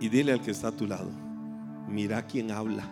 y 0.00 0.08
dile 0.08 0.32
al 0.32 0.42
que 0.42 0.50
está 0.50 0.68
a 0.68 0.72
tu 0.72 0.86
lado, 0.86 1.10
mira 1.88 2.26
quién 2.26 2.50
habla. 2.50 2.88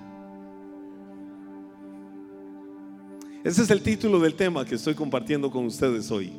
Ese 3.44 3.62
es 3.62 3.70
el 3.70 3.82
título 3.82 4.18
del 4.20 4.34
tema 4.34 4.64
que 4.64 4.74
estoy 4.74 4.94
compartiendo 4.94 5.50
con 5.50 5.66
ustedes 5.66 6.10
hoy. 6.10 6.32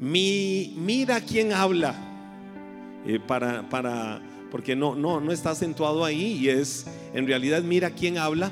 Mi, 0.00 0.74
mira 0.78 1.20
quién 1.20 1.52
habla. 1.52 1.94
Eh, 3.06 3.20
para, 3.20 3.68
para, 3.68 4.22
porque 4.50 4.74
no, 4.74 4.94
no, 4.94 5.20
no 5.20 5.32
está 5.32 5.50
acentuado 5.50 6.04
ahí 6.04 6.38
y 6.40 6.48
es, 6.48 6.86
en 7.12 7.26
realidad, 7.26 7.62
mira 7.62 7.90
quién 7.90 8.16
habla. 8.16 8.50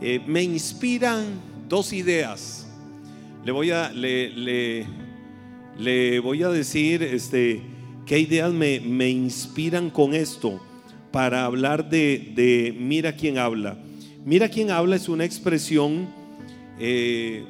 Eh, 0.00 0.22
me 0.26 0.42
inspiran 0.42 1.26
dos 1.68 1.92
ideas. 1.92 2.66
Le 3.44 3.52
voy 3.52 3.70
a, 3.72 3.92
le, 3.92 4.30
le, 4.30 4.86
le 5.78 6.18
voy 6.20 6.42
a 6.42 6.48
decir 6.48 7.02
este, 7.02 7.62
qué 8.06 8.18
ideas 8.18 8.52
me, 8.52 8.80
me, 8.80 9.08
inspiran 9.08 9.90
con 9.90 10.14
esto 10.14 10.60
para 11.10 11.44
hablar 11.44 11.88
de, 11.88 12.32
de, 12.34 12.76
mira 12.78 13.14
quién 13.14 13.38
habla. 13.38 13.78
Mira 14.24 14.48
quién 14.48 14.70
habla 14.70 14.96
es 14.96 15.08
una 15.08 15.24
expresión 15.24 16.08
eh, 16.78 17.44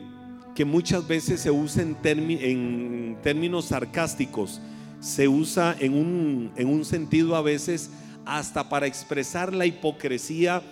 que 0.54 0.64
muchas 0.64 1.06
veces 1.06 1.40
se 1.40 1.50
usa 1.50 1.82
en, 1.82 1.96
en, 2.04 3.16
términos 3.22 3.66
sarcásticos, 3.66 4.60
se 5.00 5.28
usa 5.28 5.76
en 5.78 5.94
un, 5.94 6.52
en 6.56 6.68
un 6.68 6.84
sentido 6.84 7.36
a 7.36 7.42
veces 7.42 7.90
hasta 8.24 8.68
para 8.68 8.86
expresar 8.86 9.54
la 9.54 9.66
hipocresía 9.66 10.62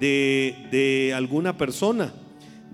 de, 0.00 0.56
de 0.70 1.14
alguna 1.14 1.56
persona, 1.56 2.12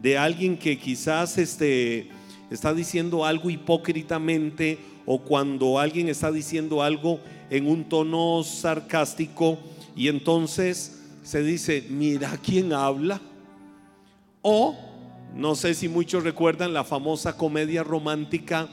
de 0.00 0.16
alguien 0.16 0.56
que 0.56 0.78
quizás 0.78 1.38
este, 1.38 2.08
está 2.50 2.72
diciendo 2.74 3.24
algo 3.24 3.50
hipócritamente 3.50 4.78
o 5.12 5.18
cuando 5.18 5.80
alguien 5.80 6.08
está 6.08 6.30
diciendo 6.30 6.84
algo 6.84 7.18
en 7.50 7.66
un 7.66 7.88
tono 7.88 8.44
sarcástico 8.44 9.58
y 9.96 10.06
entonces 10.06 11.02
se 11.24 11.42
dice, 11.42 11.84
mira 11.90 12.38
quién 12.40 12.72
habla. 12.72 13.20
O 14.40 14.76
no 15.34 15.56
sé 15.56 15.74
si 15.74 15.88
muchos 15.88 16.22
recuerdan 16.22 16.72
la 16.72 16.84
famosa 16.84 17.36
comedia 17.36 17.82
romántica 17.82 18.68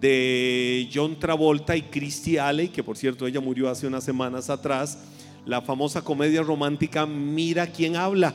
de 0.00 0.88
John 0.90 1.18
Travolta 1.18 1.76
y 1.76 1.82
Christy 1.82 2.38
Alley, 2.38 2.68
que 2.68 2.82
por 2.82 2.96
cierto 2.96 3.26
ella 3.26 3.42
murió 3.42 3.68
hace 3.68 3.86
unas 3.86 4.04
semanas 4.04 4.48
atrás, 4.48 5.00
la 5.44 5.60
famosa 5.60 6.00
comedia 6.00 6.42
romántica 6.42 7.04
Mira 7.04 7.66
quién 7.66 7.96
habla, 7.96 8.34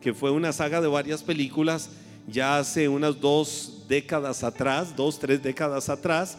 que 0.00 0.12
fue 0.12 0.32
una 0.32 0.52
saga 0.52 0.80
de 0.80 0.88
varias 0.88 1.22
películas 1.22 1.90
ya 2.26 2.58
hace 2.58 2.88
unas 2.88 3.20
dos 3.20 3.84
décadas 3.88 4.42
atrás, 4.42 4.96
dos, 4.96 5.18
tres 5.18 5.40
décadas 5.42 5.88
atrás, 5.88 6.36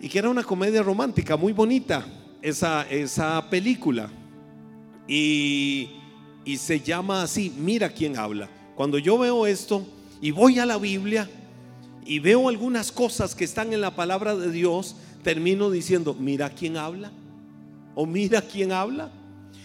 y 0.00 0.08
que 0.08 0.18
era 0.18 0.30
una 0.30 0.42
comedia 0.42 0.82
romántica 0.82 1.36
muy 1.36 1.52
bonita, 1.52 2.06
esa, 2.42 2.82
esa 2.88 3.48
película. 3.48 4.10
Y, 5.08 5.90
y 6.44 6.56
se 6.56 6.80
llama 6.80 7.22
así, 7.22 7.52
Mira 7.56 7.88
quién 7.88 8.16
habla. 8.16 8.48
Cuando 8.74 8.98
yo 8.98 9.18
veo 9.18 9.46
esto 9.46 9.86
y 10.20 10.30
voy 10.30 10.58
a 10.58 10.66
la 10.66 10.78
Biblia 10.78 11.30
y 12.04 12.18
veo 12.18 12.48
algunas 12.48 12.92
cosas 12.92 13.34
que 13.34 13.44
están 13.44 13.72
en 13.72 13.80
la 13.80 13.96
palabra 13.96 14.36
de 14.36 14.50
Dios, 14.50 14.96
termino 15.22 15.70
diciendo, 15.70 16.14
mira 16.18 16.50
quién 16.50 16.76
habla 16.76 17.10
o 17.94 18.06
mira 18.06 18.42
quién 18.42 18.72
habla. 18.72 19.10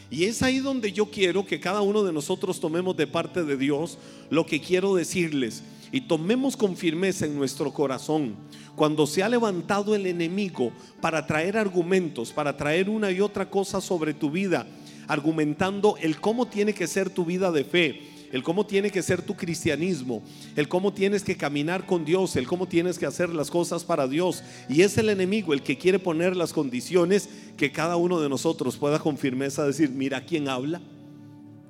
Y 0.10 0.26
es 0.26 0.42
ahí 0.42 0.60
donde 0.60 0.92
yo 0.92 1.06
quiero 1.06 1.46
que 1.46 1.60
cada 1.60 1.82
uno 1.82 2.04
de 2.04 2.12
nosotros 2.12 2.60
tomemos 2.60 2.98
de 2.98 3.08
parte 3.08 3.44
de 3.44 3.58
Dios 3.58 3.98
lo 4.30 4.46
que 4.46 4.60
quiero 4.60 4.96
decirles 4.96 5.64
y 5.92 6.02
tomemos 6.02 6.58
con 6.58 6.76
firmeza 6.76 7.26
en 7.26 7.38
nuestro 7.38 7.72
corazón 7.74 8.36
cuando 8.76 9.06
se 9.06 9.24
ha 9.24 9.30
levantado 9.30 9.96
el 9.96 10.06
enemigo 10.06 10.72
para 11.02 11.26
traer 11.26 11.58
argumentos, 11.58 12.32
para 12.32 12.56
traer 12.56 12.90
una 12.90 13.12
y 13.12 13.22
otra 13.22 13.50
cosa 13.50 13.82
sobre 13.82 14.14
tu 14.14 14.32
vida, 14.32 14.66
argumentando 15.08 15.98
el 16.02 16.20
cómo 16.20 16.48
tiene 16.48 16.74
que 16.74 16.88
ser 16.88 17.10
tu 17.10 17.26
vida 17.26 17.52
de 17.52 17.64
fe, 17.64 18.02
el 18.32 18.44
cómo 18.44 18.66
tiene 18.66 18.92
que 18.92 19.02
ser 19.02 19.22
tu 19.22 19.36
cristianismo, 19.36 20.24
el 20.56 20.68
cómo 20.68 20.94
tienes 20.94 21.24
que 21.24 21.36
caminar 21.36 21.86
con 21.86 22.06
Dios, 22.06 22.36
el 22.38 22.48
cómo 22.48 22.68
tienes 22.68 22.98
que 22.98 23.06
hacer 23.06 23.30
las 23.30 23.52
cosas 23.52 23.84
para 23.84 24.08
Dios. 24.08 24.44
Y 24.70 24.84
es 24.84 24.98
el 24.98 25.10
enemigo 25.10 25.54
el 25.54 25.64
que 25.64 25.78
quiere 25.78 26.00
poner 26.00 26.36
las 26.36 26.54
condiciones 26.54 27.30
que 27.58 27.72
cada 27.72 27.98
uno 27.98 28.22
de 28.22 28.30
nosotros 28.30 28.78
pueda 28.78 29.00
con 29.00 29.18
firmeza 29.18 29.66
decir, 29.66 29.90
mira 29.90 30.26
quién 30.26 30.48
habla, 30.48 30.82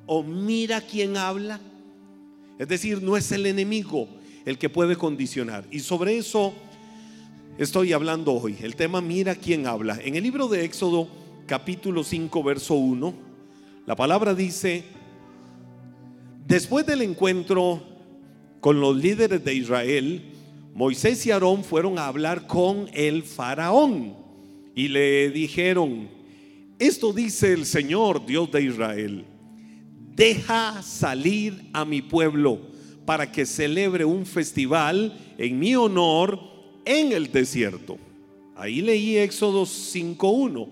o 0.05 0.23
mira 0.23 0.81
quién 0.81 1.17
habla. 1.17 1.59
Es 2.59 2.67
decir, 2.67 3.01
no 3.01 3.17
es 3.17 3.31
el 3.31 3.47
enemigo 3.47 4.07
el 4.45 4.59
que 4.59 4.69
puede 4.69 4.95
condicionar. 4.95 5.65
Y 5.71 5.79
sobre 5.79 6.17
eso 6.17 6.53
estoy 7.63 7.93
hablando 7.93 8.33
hoy. 8.33 8.57
El 8.61 8.75
tema, 8.75 9.01
mira 9.01 9.35
quién 9.35 9.67
habla. 9.67 9.99
En 10.03 10.15
el 10.15 10.23
libro 10.23 10.47
de 10.47 10.65
Éxodo, 10.65 11.07
capítulo 11.45 12.03
5, 12.03 12.43
verso 12.43 12.73
1, 12.73 13.13
la 13.85 13.95
palabra 13.95 14.33
dice, 14.33 14.83
Después 16.47 16.87
del 16.87 17.03
encuentro 17.03 17.83
con 18.61 18.81
los 18.81 18.97
líderes 18.97 19.43
de 19.43 19.53
Israel, 19.53 20.23
Moisés 20.73 21.23
y 21.27 21.31
Aarón 21.31 21.63
fueron 21.63 21.99
a 21.99 22.07
hablar 22.07 22.47
con 22.47 22.89
el 22.93 23.21
faraón 23.21 24.15
y 24.73 24.87
le 24.87 25.29
dijeron, 25.29 26.09
esto 26.79 27.13
dice 27.13 27.53
el 27.53 27.65
Señor 27.65 28.25
Dios 28.25 28.51
de 28.51 28.63
Israel, 28.63 29.25
deja 30.15 30.81
salir 30.81 31.69
a 31.73 31.85
mi 31.85 32.01
pueblo 32.01 32.59
para 33.05 33.31
que 33.31 33.45
celebre 33.45 34.03
un 34.03 34.25
festival 34.25 35.15
en 35.37 35.59
mi 35.59 35.75
honor 35.75 36.51
en 36.85 37.11
el 37.11 37.31
desierto. 37.31 37.97
Ahí 38.55 38.81
leí 38.81 39.17
Éxodo 39.17 39.63
5.1. 39.63 40.67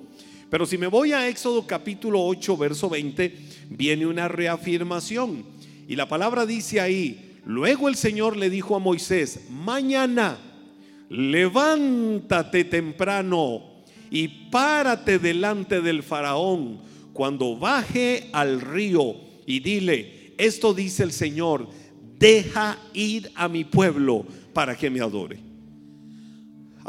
Pero 0.50 0.66
si 0.66 0.78
me 0.78 0.88
voy 0.88 1.14
a 1.14 1.28
Éxodo 1.28 1.66
capítulo 1.68 2.24
8, 2.26 2.58
verso 2.58 2.90
20, 2.90 3.36
viene 3.70 4.06
una 4.06 4.28
reafirmación. 4.28 5.46
Y 5.88 5.96
la 5.96 6.08
palabra 6.08 6.46
dice 6.46 6.82
ahí, 6.82 7.38
luego 7.46 7.88
el 7.88 7.96
Señor 7.96 8.38
le 8.38 8.50
dijo 8.50 8.76
a 8.76 8.80
Moisés, 8.80 9.42
mañana 9.50 10.38
levántate 11.10 12.64
temprano 12.64 13.64
y 14.12 14.28
párate 14.50 15.20
delante 15.20 15.82
del 15.82 16.04
faraón 16.04 16.82
cuando 17.14 17.58
baje 17.58 18.30
al 18.32 18.62
río 18.62 19.16
y 19.46 19.60
dile, 19.60 20.34
esto 20.38 20.74
dice 20.74 21.04
el 21.04 21.12
Señor, 21.12 21.68
deja 22.18 22.80
ir 22.94 23.32
a 23.36 23.48
mi 23.48 23.64
pueblo 23.64 24.26
para 24.54 24.76
que 24.78 24.90
me 24.90 25.02
adore. 25.02 25.49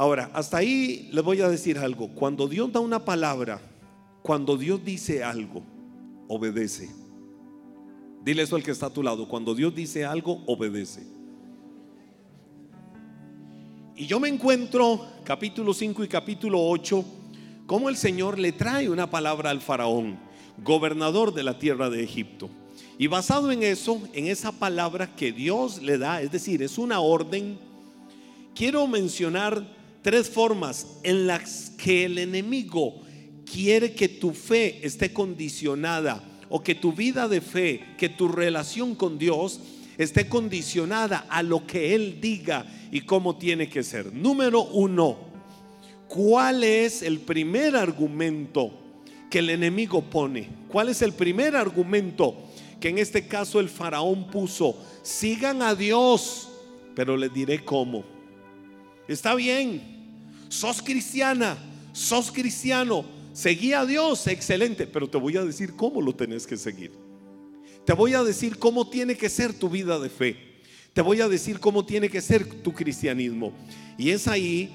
Ahora, 0.00 0.30
hasta 0.32 0.56
ahí 0.56 1.10
les 1.12 1.22
voy 1.22 1.42
a 1.42 1.48
decir 1.50 1.76
algo. 1.76 2.08
Cuando 2.14 2.48
Dios 2.48 2.72
da 2.72 2.80
una 2.80 3.04
palabra, 3.04 3.60
cuando 4.22 4.56
Dios 4.56 4.82
dice 4.82 5.22
algo, 5.22 5.62
obedece. 6.26 6.88
Dile 8.24 8.44
eso 8.44 8.56
al 8.56 8.62
que 8.62 8.70
está 8.70 8.86
a 8.86 8.94
tu 8.94 9.02
lado. 9.02 9.28
Cuando 9.28 9.54
Dios 9.54 9.74
dice 9.74 10.06
algo, 10.06 10.42
obedece. 10.46 11.06
Y 13.94 14.06
yo 14.06 14.18
me 14.18 14.30
encuentro, 14.30 15.06
capítulo 15.22 15.74
5 15.74 16.02
y 16.04 16.08
capítulo 16.08 16.66
8, 16.66 17.04
como 17.66 17.90
el 17.90 17.96
Señor 17.98 18.38
le 18.38 18.52
trae 18.52 18.88
una 18.88 19.10
palabra 19.10 19.50
al 19.50 19.60
faraón, 19.60 20.18
gobernador 20.64 21.34
de 21.34 21.42
la 21.42 21.58
tierra 21.58 21.90
de 21.90 22.02
Egipto. 22.02 22.48
Y 22.96 23.06
basado 23.08 23.52
en 23.52 23.62
eso, 23.62 24.00
en 24.14 24.28
esa 24.28 24.50
palabra 24.50 25.14
que 25.14 25.30
Dios 25.30 25.82
le 25.82 25.98
da, 25.98 26.22
es 26.22 26.32
decir, 26.32 26.62
es 26.62 26.78
una 26.78 27.00
orden, 27.00 27.58
quiero 28.54 28.86
mencionar 28.86 29.78
tres 30.02 30.28
formas 30.28 30.86
en 31.02 31.26
las 31.26 31.70
que 31.70 32.04
el 32.04 32.18
enemigo 32.18 33.02
quiere 33.50 33.94
que 33.94 34.08
tu 34.08 34.32
fe 34.32 34.86
esté 34.86 35.12
condicionada 35.12 36.22
o 36.48 36.62
que 36.62 36.74
tu 36.74 36.92
vida 36.92 37.28
de 37.28 37.40
fe, 37.40 37.84
que 37.98 38.08
tu 38.08 38.28
relación 38.28 38.94
con 38.94 39.18
Dios 39.18 39.60
esté 39.98 40.28
condicionada 40.28 41.26
a 41.28 41.42
lo 41.42 41.66
que 41.66 41.94
Él 41.94 42.20
diga 42.20 42.66
y 42.90 43.02
cómo 43.02 43.36
tiene 43.36 43.68
que 43.68 43.82
ser. 43.82 44.12
Número 44.12 44.62
uno, 44.62 45.18
¿cuál 46.08 46.64
es 46.64 47.02
el 47.02 47.20
primer 47.20 47.76
argumento 47.76 48.72
que 49.30 49.40
el 49.40 49.50
enemigo 49.50 50.02
pone? 50.02 50.48
¿Cuál 50.68 50.88
es 50.88 51.02
el 51.02 51.12
primer 51.12 51.54
argumento 51.54 52.34
que 52.80 52.88
en 52.88 52.98
este 52.98 53.26
caso 53.28 53.60
el 53.60 53.68
faraón 53.68 54.28
puso? 54.30 54.76
Sigan 55.02 55.62
a 55.62 55.74
Dios, 55.74 56.48
pero 56.94 57.16
les 57.16 57.32
diré 57.32 57.64
cómo. 57.64 58.19
Está 59.10 59.34
bien, 59.34 59.82
sos 60.48 60.80
cristiana, 60.80 61.58
sos 61.92 62.32
cristiano, 62.32 63.04
Seguí 63.32 63.72
a 63.72 63.86
Dios, 63.86 64.26
excelente, 64.26 64.86
pero 64.86 65.08
te 65.08 65.16
voy 65.16 65.36
a 65.36 65.44
decir 65.44 65.74
cómo 65.76 66.02
lo 66.02 66.14
tenés 66.14 66.46
que 66.46 66.56
seguir. 66.56 66.92
Te 67.84 67.92
voy 67.92 68.14
a 68.14 68.24
decir 68.24 68.58
cómo 68.58 68.88
tiene 68.88 69.16
que 69.16 69.28
ser 69.28 69.54
tu 69.54 69.68
vida 69.68 69.98
de 69.98 70.10
fe. 70.10 70.36
Te 70.92 71.00
voy 71.00 71.20
a 71.20 71.28
decir 71.28 71.60
cómo 71.60 71.84
tiene 71.84 72.08
que 72.08 72.20
ser 72.20 72.44
tu 72.62 72.72
cristianismo. 72.72 73.52
Y 73.96 74.10
es 74.10 74.26
ahí 74.26 74.70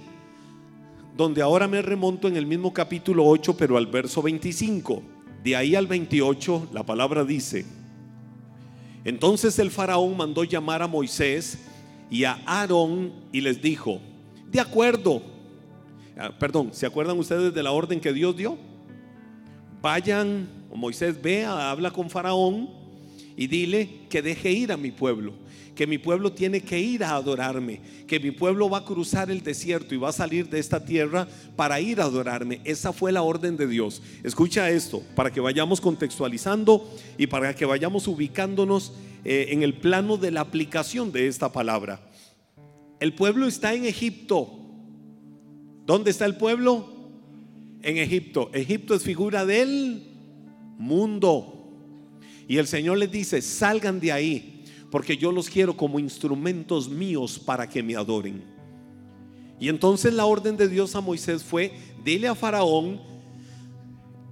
donde 1.18 1.42
ahora 1.42 1.68
me 1.68 1.82
remonto 1.82 2.28
en 2.28 2.38
el 2.38 2.46
mismo 2.46 2.74
capítulo 2.74 3.26
8, 3.26 3.58
pero 3.58 3.78
al 3.78 3.88
verso 3.88 4.22
25. 4.22 5.04
De 5.44 5.56
ahí 5.56 5.76
al 5.76 5.88
28, 5.88 6.70
la 6.74 6.84
palabra 6.84 7.24
dice, 7.24 7.66
entonces 9.04 9.60
el 9.60 9.70
faraón 9.70 10.18
mandó 10.18 10.44
llamar 10.44 10.82
a 10.82 10.88
Moisés 10.88 11.60
y 12.10 12.24
a 12.24 12.42
Aarón 12.46 13.14
y 13.32 13.42
les 13.42 13.62
dijo, 13.62 14.02
de 14.56 14.62
acuerdo, 14.62 15.22
Ah, 16.18 16.32
perdón, 16.40 16.70
¿se 16.72 16.86
acuerdan 16.86 17.20
ustedes 17.20 17.54
de 17.54 17.62
la 17.62 17.72
orden 17.72 18.00
que 18.00 18.14
Dios 18.14 18.36
dio? 18.38 18.58
vayan, 19.82 20.48
Moisés 20.74 21.22
ve, 21.22 21.46
habla 21.46 21.92
con 21.92 22.10
Faraón 22.10 22.70
y 23.38 23.46
dile 23.48 24.08
que 24.10 24.22
deje 24.22 24.52
ir 24.52 24.72
a 24.72 24.78
mi 24.78 24.92
pueblo, 24.92 25.34
que 25.76 25.86
mi 25.86 25.98
pueblo 25.98 26.32
tiene 26.32 26.62
que 26.62 26.80
ir 26.80 27.04
a 27.04 27.16
adorarme, 27.16 27.82
que 28.08 28.20
mi 28.20 28.32
pueblo 28.32 28.68
va 28.70 28.80
a 28.80 28.86
cruzar 28.86 29.30
el 29.30 29.44
desierto 29.44 29.94
y 29.94 29.98
va 29.98 30.10
a 30.10 30.14
salir 30.14 30.50
de 30.50 30.58
esta 30.60 30.84
tierra 30.84 31.28
para 31.56 31.80
ir 31.82 32.02
a 32.02 32.06
adorarme. 32.06 32.62
Esa 32.64 32.94
fue 32.94 33.12
la 33.12 33.22
orden 33.22 33.58
de 33.58 33.68
Dios. 33.68 34.02
Escucha 34.24 34.70
esto, 34.72 35.04
para 35.16 35.32
que 35.32 35.42
vayamos 35.42 35.82
contextualizando 35.82 36.90
y 37.18 37.28
para 37.28 37.54
que 37.54 37.66
vayamos 37.66 38.08
ubicándonos 38.08 38.94
eh, 39.26 39.48
en 39.50 39.62
el 39.62 39.76
plano 39.76 40.18
de 40.18 40.32
la 40.32 40.42
aplicación 40.42 41.12
de 41.12 41.28
esta 41.28 41.52
palabra. 41.52 42.00
El 43.06 43.14
pueblo 43.14 43.46
está 43.46 43.76
en 43.76 43.86
Egipto. 43.86 44.50
¿Dónde 45.86 46.10
está 46.10 46.26
el 46.26 46.38
pueblo? 46.38 47.12
En 47.84 47.98
Egipto. 47.98 48.50
Egipto 48.52 48.96
es 48.96 49.04
figura 49.04 49.46
del 49.46 50.08
mundo. 50.80 51.70
Y 52.48 52.58
el 52.58 52.66
Señor 52.66 52.98
les 52.98 53.12
dice, 53.12 53.44
salgan 53.44 54.00
de 54.00 54.12
ahí, 54.12 54.64
porque 54.90 55.18
yo 55.18 55.32
los 55.32 55.52
quiero 55.52 55.78
como 55.78 56.00
instrumentos 56.00 56.90
míos 56.90 57.38
para 57.38 57.70
que 57.70 57.84
me 57.84 57.96
adoren. 57.96 58.44
Y 59.60 59.70
entonces 59.70 60.12
la 60.12 60.26
orden 60.26 60.58
de 60.58 60.68
Dios 60.68 60.96
a 60.96 61.02
Moisés 61.02 61.44
fue, 61.44 61.74
dile 62.04 62.28
a 62.28 62.34
Faraón 62.34 63.00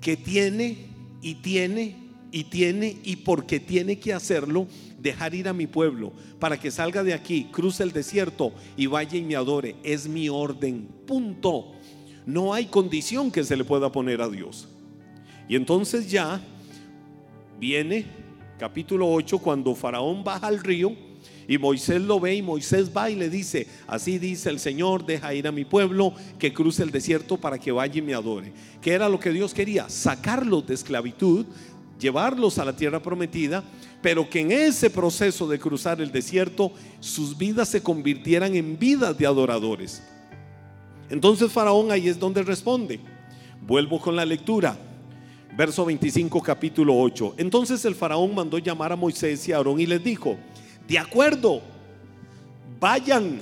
que 0.02 0.18
tiene 0.18 0.88
y 1.22 1.36
tiene 1.36 1.96
y 2.32 2.46
tiene 2.46 2.98
y 3.04 3.18
porque 3.18 3.60
tiene 3.60 4.00
que 4.00 4.14
hacerlo, 4.14 4.66
dejar 5.04 5.36
ir 5.36 5.48
a 5.48 5.54
mi 5.54 5.68
pueblo 5.68 6.14
para 6.40 6.60
que 6.60 6.72
salga 6.72 7.04
de 7.04 7.14
aquí, 7.14 7.50
cruce 7.52 7.84
el 7.84 7.92
desierto 7.92 8.54
y 8.76 8.88
vaya 8.88 9.18
y 9.18 9.22
me 9.22 9.36
adore. 9.36 9.76
Es 9.84 10.08
mi 10.08 10.30
orden, 10.30 10.88
punto. 11.06 11.74
No 12.26 12.54
hay 12.54 12.66
condición 12.66 13.30
que 13.30 13.44
se 13.44 13.58
le 13.58 13.66
pueda 13.66 13.92
poner 13.92 14.22
a 14.22 14.30
Dios. 14.30 14.70
Y 15.50 15.56
entonces 15.56 16.10
ya 16.10 16.42
viene 17.60 18.06
capítulo 18.58 19.12
8 19.12 19.40
cuando 19.40 19.76
Faraón 19.76 20.24
baja 20.24 20.48
al 20.48 20.60
río 20.60 20.96
y 21.48 21.58
Moisés 21.58 22.02
lo 22.02 22.20
ve 22.22 22.36
y 22.36 22.42
Moisés 22.42 22.90
va 22.96 23.10
y 23.10 23.16
le 23.16 23.30
dice, 23.30 23.68
así 23.88 24.18
dice 24.18 24.50
el 24.50 24.60
Señor, 24.60 25.06
deja 25.06 25.34
ir 25.34 25.48
a 25.48 25.52
mi 25.52 25.66
pueblo 25.66 26.14
que 26.40 26.54
cruce 26.54 26.84
el 26.84 26.92
desierto 26.92 27.38
para 27.38 27.60
que 27.60 27.74
vaya 27.74 28.00
y 28.00 28.02
me 28.02 28.14
adore. 28.14 28.54
¿Qué 28.82 28.94
era 28.94 29.10
lo 29.10 29.20
que 29.20 29.32
Dios 29.32 29.54
quería? 29.54 29.90
Sacarlos 29.90 30.66
de 30.66 30.76
esclavitud, 30.76 31.46
llevarlos 32.00 32.58
a 32.58 32.66
la 32.66 32.76
tierra 32.76 33.02
prometida, 33.02 33.64
pero 34.04 34.30
que 34.30 34.42
en 34.42 34.52
ese 34.52 34.90
proceso 34.90 35.48
de 35.48 35.58
cruzar 35.58 36.02
el 36.02 36.12
desierto 36.12 36.74
sus 37.00 37.36
vidas 37.36 37.70
se 37.70 37.82
convirtieran 37.82 38.54
en 38.56 38.78
vidas 38.78 39.18
de 39.18 39.26
adoradores. 39.26 40.04
Entonces 41.10 41.52
Faraón 41.52 41.90
ahí 41.90 42.10
es 42.10 42.20
donde 42.20 42.44
responde. 42.44 43.00
Vuelvo 43.66 44.00
con 44.02 44.16
la 44.16 44.26
lectura. 44.26 44.78
Verso 45.56 45.86
25, 45.86 46.42
capítulo 46.42 47.00
8. 47.00 47.36
Entonces 47.38 47.86
el 47.86 47.96
faraón 47.96 48.34
mandó 48.34 48.58
llamar 48.58 48.92
a 48.92 48.96
Moisés 48.96 49.48
y 49.48 49.52
a 49.52 49.58
Aarón 49.58 49.80
y 49.80 49.86
les 49.86 50.04
dijo, 50.04 50.36
de 50.88 50.98
acuerdo, 50.98 51.62
vayan 52.80 53.40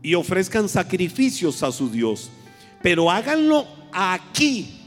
y 0.00 0.14
ofrezcan 0.14 0.68
sacrificios 0.68 1.62
a 1.64 1.72
su 1.72 1.90
Dios, 1.90 2.30
pero 2.82 3.10
háganlo 3.10 3.66
aquí, 3.92 4.78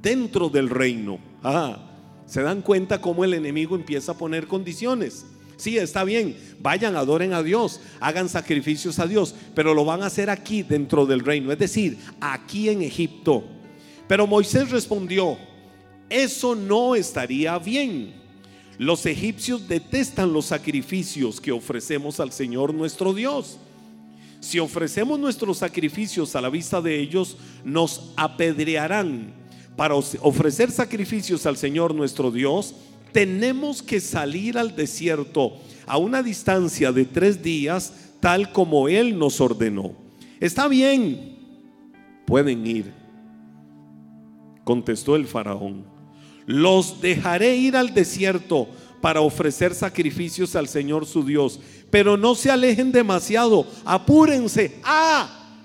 dentro 0.00 0.48
del 0.48 0.70
reino. 0.70 1.18
Ah, 1.42 1.93
se 2.34 2.42
dan 2.42 2.62
cuenta 2.62 3.00
cómo 3.00 3.22
el 3.22 3.32
enemigo 3.32 3.76
empieza 3.76 4.10
a 4.10 4.18
poner 4.18 4.48
condiciones. 4.48 5.24
Sí, 5.56 5.78
está 5.78 6.02
bien, 6.02 6.36
vayan, 6.58 6.96
adoren 6.96 7.32
a 7.32 7.44
Dios, 7.44 7.80
hagan 8.00 8.28
sacrificios 8.28 8.98
a 8.98 9.06
Dios, 9.06 9.36
pero 9.54 9.72
lo 9.72 9.84
van 9.84 10.02
a 10.02 10.06
hacer 10.06 10.30
aquí 10.30 10.64
dentro 10.64 11.06
del 11.06 11.20
reino, 11.20 11.52
es 11.52 11.60
decir, 11.60 11.96
aquí 12.20 12.70
en 12.70 12.82
Egipto. 12.82 13.44
Pero 14.08 14.26
Moisés 14.26 14.72
respondió, 14.72 15.38
eso 16.10 16.56
no 16.56 16.96
estaría 16.96 17.56
bien. 17.60 18.14
Los 18.78 19.06
egipcios 19.06 19.68
detestan 19.68 20.32
los 20.32 20.46
sacrificios 20.46 21.40
que 21.40 21.52
ofrecemos 21.52 22.18
al 22.18 22.32
Señor 22.32 22.74
nuestro 22.74 23.14
Dios. 23.14 23.58
Si 24.40 24.58
ofrecemos 24.58 25.20
nuestros 25.20 25.58
sacrificios 25.58 26.34
a 26.34 26.40
la 26.40 26.50
vista 26.50 26.80
de 26.80 26.98
ellos, 26.98 27.36
nos 27.62 28.12
apedrearán. 28.16 29.43
Para 29.76 29.94
ofrecer 29.94 30.70
sacrificios 30.70 31.46
al 31.46 31.56
Señor 31.56 31.94
nuestro 31.94 32.30
Dios, 32.30 32.74
tenemos 33.12 33.82
que 33.82 34.00
salir 34.00 34.58
al 34.58 34.74
desierto 34.76 35.56
a 35.86 35.98
una 35.98 36.22
distancia 36.22 36.92
de 36.92 37.04
tres 37.04 37.42
días, 37.42 37.92
tal 38.20 38.52
como 38.52 38.88
Él 38.88 39.18
nos 39.18 39.40
ordenó. 39.40 39.92
Está 40.40 40.68
bien, 40.68 41.38
pueden 42.26 42.66
ir, 42.66 42.92
contestó 44.64 45.16
el 45.16 45.26
faraón 45.26 45.94
los 46.46 47.00
dejaré 47.00 47.56
ir 47.56 47.76
al 47.76 47.94
desierto 47.94 48.68
para 49.00 49.20
ofrecer 49.20 49.74
sacrificios 49.74 50.56
al 50.56 50.68
Señor 50.68 51.06
su 51.06 51.24
Dios. 51.24 51.60
Pero 51.90 52.16
no 52.16 52.34
se 52.34 52.50
alejen 52.50 52.92
demasiado, 52.92 53.66
apúrense. 53.84 54.80
Ah, 54.82 55.58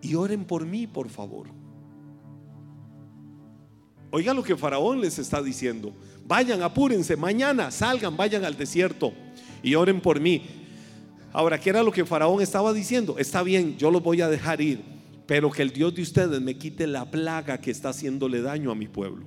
y 0.00 0.14
oren 0.14 0.44
por 0.44 0.66
mí, 0.66 0.86
por 0.86 1.08
favor. 1.08 1.48
Oiga 4.16 4.32
lo 4.32 4.44
que 4.44 4.56
Faraón 4.56 5.00
les 5.00 5.18
está 5.18 5.42
diciendo. 5.42 5.92
Vayan, 6.24 6.62
apúrense, 6.62 7.16
mañana 7.16 7.72
salgan, 7.72 8.16
vayan 8.16 8.44
al 8.44 8.56
desierto 8.56 9.12
y 9.60 9.74
oren 9.74 10.00
por 10.00 10.20
mí. 10.20 10.46
Ahora, 11.32 11.58
¿qué 11.58 11.70
era 11.70 11.82
lo 11.82 11.90
que 11.90 12.04
Faraón 12.04 12.40
estaba 12.40 12.72
diciendo? 12.72 13.16
Está 13.18 13.42
bien, 13.42 13.76
yo 13.76 13.90
los 13.90 14.04
voy 14.04 14.20
a 14.20 14.28
dejar 14.28 14.60
ir, 14.60 14.82
pero 15.26 15.50
que 15.50 15.62
el 15.62 15.72
Dios 15.72 15.96
de 15.96 16.02
ustedes 16.02 16.40
me 16.40 16.56
quite 16.56 16.86
la 16.86 17.10
plaga 17.10 17.60
que 17.60 17.72
está 17.72 17.88
haciéndole 17.88 18.40
daño 18.40 18.70
a 18.70 18.76
mi 18.76 18.86
pueblo. 18.86 19.26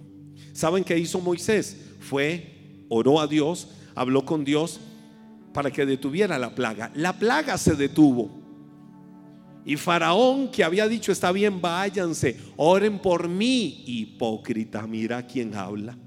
¿Saben 0.53 0.85
qué 0.85 0.97
hizo 0.97 1.19
Moisés? 1.19 1.75
Fue, 1.99 2.85
oró 2.87 3.19
a 3.19 3.27
Dios, 3.27 3.67
habló 3.93 4.23
con 4.23 4.45
Dios 4.45 4.79
para 5.51 5.69
que 5.69 5.85
detuviera 5.85 6.39
la 6.39 6.55
plaga. 6.55 6.93
La 6.95 7.19
plaga 7.19 7.57
se 7.57 7.75
detuvo. 7.75 8.36
Y 9.67 9.75
Faraón 9.75 10.47
que 10.47 10.63
había 10.63 10.87
dicho, 10.87 11.11
está 11.11 11.33
bien, 11.33 11.59
váyanse, 11.59 12.37
oren 12.55 12.99
por 12.99 13.27
mí. 13.27 13.83
Hipócrita, 13.85 14.87
mira 14.87 15.27
quién 15.27 15.53
habla. 15.53 15.97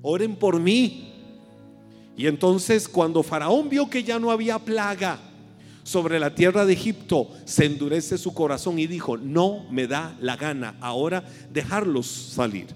Oren 0.00 0.36
por 0.36 0.58
mí. 0.58 1.12
Y 2.16 2.26
entonces 2.26 2.88
cuando 2.88 3.22
Faraón 3.22 3.68
vio 3.68 3.90
que 3.90 4.02
ya 4.02 4.18
no 4.18 4.30
había 4.30 4.58
plaga 4.58 5.18
sobre 5.82 6.18
la 6.18 6.34
tierra 6.34 6.64
de 6.64 6.72
Egipto, 6.72 7.28
se 7.44 7.66
endurece 7.66 8.16
su 8.16 8.32
corazón 8.32 8.78
y 8.78 8.86
dijo, 8.86 9.18
no 9.18 9.66
me 9.70 9.86
da 9.86 10.16
la 10.18 10.36
gana 10.36 10.78
ahora 10.80 11.24
dejarlos 11.52 12.06
salir. 12.06 12.68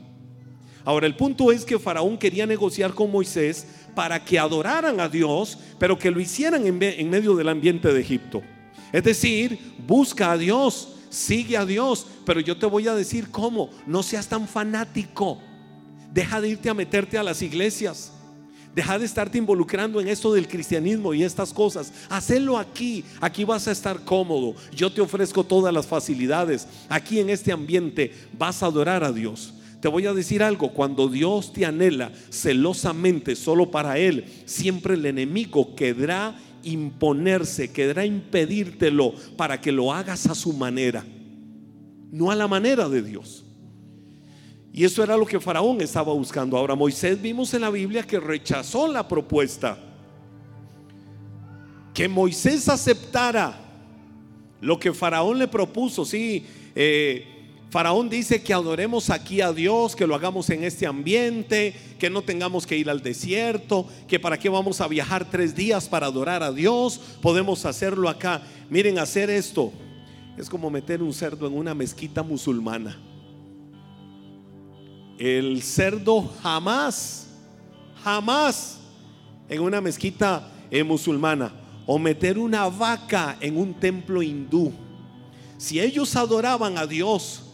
Ahora 0.84 1.06
el 1.06 1.16
punto 1.16 1.52
es 1.52 1.64
que 1.64 1.78
Faraón 1.78 2.18
quería 2.18 2.46
negociar 2.46 2.92
con 2.92 3.10
Moisés 3.10 3.66
para 3.94 4.22
que 4.22 4.38
adoraran 4.38 5.00
a 5.00 5.08
Dios, 5.08 5.58
pero 5.78 5.98
que 5.98 6.10
lo 6.10 6.20
hicieran 6.20 6.66
en, 6.66 7.08
medio 7.08 7.34
del 7.34 7.48
ambiente 7.48 7.94
de 7.94 8.00
Egipto. 8.02 8.42
Es 8.92 9.04
decir, 9.04 9.58
busca 9.86 10.32
a 10.32 10.38
Dios, 10.38 10.88
sigue 11.10 11.56
a 11.56 11.66
Dios, 11.66 12.06
pero 12.24 12.40
yo 12.40 12.56
te 12.56 12.66
voy 12.66 12.88
a 12.88 12.94
decir 12.94 13.30
cómo, 13.30 13.70
no 13.86 14.02
seas 14.02 14.28
tan 14.28 14.48
fanático. 14.48 15.38
Deja 16.12 16.40
de 16.40 16.48
irte 16.48 16.70
a 16.70 16.74
meterte 16.74 17.18
a 17.18 17.22
las 17.22 17.42
iglesias. 17.42 18.12
Deja 18.74 18.98
de 18.98 19.06
estarte 19.06 19.38
involucrando 19.38 20.00
en 20.00 20.08
esto 20.08 20.32
del 20.32 20.46
cristianismo 20.46 21.12
y 21.12 21.24
estas 21.24 21.52
cosas. 21.52 21.92
Hacelo 22.08 22.58
aquí. 22.58 23.04
Aquí 23.20 23.44
vas 23.44 23.66
a 23.66 23.72
estar 23.72 24.04
cómodo. 24.04 24.54
Yo 24.74 24.92
te 24.92 25.00
ofrezco 25.00 25.42
todas 25.44 25.74
las 25.74 25.86
facilidades. 25.86 26.66
Aquí 26.88 27.18
en 27.18 27.30
este 27.30 27.50
ambiente 27.50 28.12
vas 28.38 28.62
a 28.62 28.66
adorar 28.66 29.04
a 29.04 29.12
Dios. 29.12 29.54
Te 29.80 29.88
voy 29.88 30.06
a 30.06 30.12
decir 30.12 30.42
algo, 30.42 30.72
cuando 30.72 31.08
Dios 31.08 31.52
te 31.52 31.64
anhela 31.64 32.10
celosamente 32.30 33.36
solo 33.36 33.70
para 33.70 33.96
Él, 33.96 34.24
siempre 34.44 34.94
el 34.94 35.06
enemigo 35.06 35.76
quedará 35.76 36.36
imponerse, 36.62 37.72
quedará 37.72 38.04
impedírtelo 38.04 39.12
para 39.36 39.60
que 39.60 39.72
lo 39.72 39.92
hagas 39.92 40.26
a 40.26 40.34
su 40.34 40.52
manera, 40.52 41.04
no 42.10 42.30
a 42.30 42.34
la 42.34 42.48
manera 42.48 42.88
de 42.88 43.02
Dios. 43.02 43.44
Y 44.72 44.84
eso 44.84 45.02
era 45.02 45.16
lo 45.16 45.26
que 45.26 45.40
Faraón 45.40 45.80
estaba 45.80 46.12
buscando. 46.12 46.56
Ahora 46.56 46.74
Moisés 46.74 47.20
vimos 47.20 47.52
en 47.54 47.62
la 47.62 47.70
Biblia 47.70 48.02
que 48.02 48.20
rechazó 48.20 48.86
la 48.86 49.08
propuesta. 49.08 49.78
Que 51.92 52.08
Moisés 52.08 52.68
aceptara 52.68 53.58
lo 54.60 54.78
que 54.78 54.92
Faraón 54.92 55.38
le 55.38 55.48
propuso. 55.48 56.04
Sí, 56.04 56.46
eh, 56.76 57.37
Faraón 57.70 58.08
dice 58.08 58.42
que 58.42 58.54
adoremos 58.54 59.10
aquí 59.10 59.42
a 59.42 59.52
Dios, 59.52 59.94
que 59.94 60.06
lo 60.06 60.14
hagamos 60.14 60.48
en 60.48 60.64
este 60.64 60.86
ambiente, 60.86 61.74
que 61.98 62.08
no 62.08 62.22
tengamos 62.22 62.66
que 62.66 62.78
ir 62.78 62.88
al 62.88 63.02
desierto, 63.02 63.86
que 64.06 64.18
para 64.18 64.38
qué 64.38 64.48
vamos 64.48 64.80
a 64.80 64.88
viajar 64.88 65.26
tres 65.30 65.54
días 65.54 65.86
para 65.86 66.06
adorar 66.06 66.42
a 66.42 66.50
Dios, 66.50 66.98
podemos 67.20 67.66
hacerlo 67.66 68.08
acá. 68.08 68.40
Miren, 68.70 68.98
hacer 68.98 69.28
esto 69.28 69.70
es 70.38 70.48
como 70.48 70.70
meter 70.70 71.02
un 71.02 71.12
cerdo 71.12 71.46
en 71.46 71.54
una 71.54 71.74
mezquita 71.74 72.22
musulmana. 72.22 72.98
El 75.18 75.62
cerdo 75.62 76.22
jamás, 76.42 77.26
jamás 78.02 78.78
en 79.48 79.60
una 79.60 79.82
mezquita 79.82 80.48
eh, 80.70 80.84
musulmana 80.84 81.52
o 81.86 81.98
meter 81.98 82.38
una 82.38 82.68
vaca 82.68 83.36
en 83.40 83.58
un 83.58 83.74
templo 83.74 84.22
hindú. 84.22 84.72
Si 85.58 85.80
ellos 85.80 86.14
adoraban 86.16 86.78
a 86.78 86.86
Dios, 86.86 87.47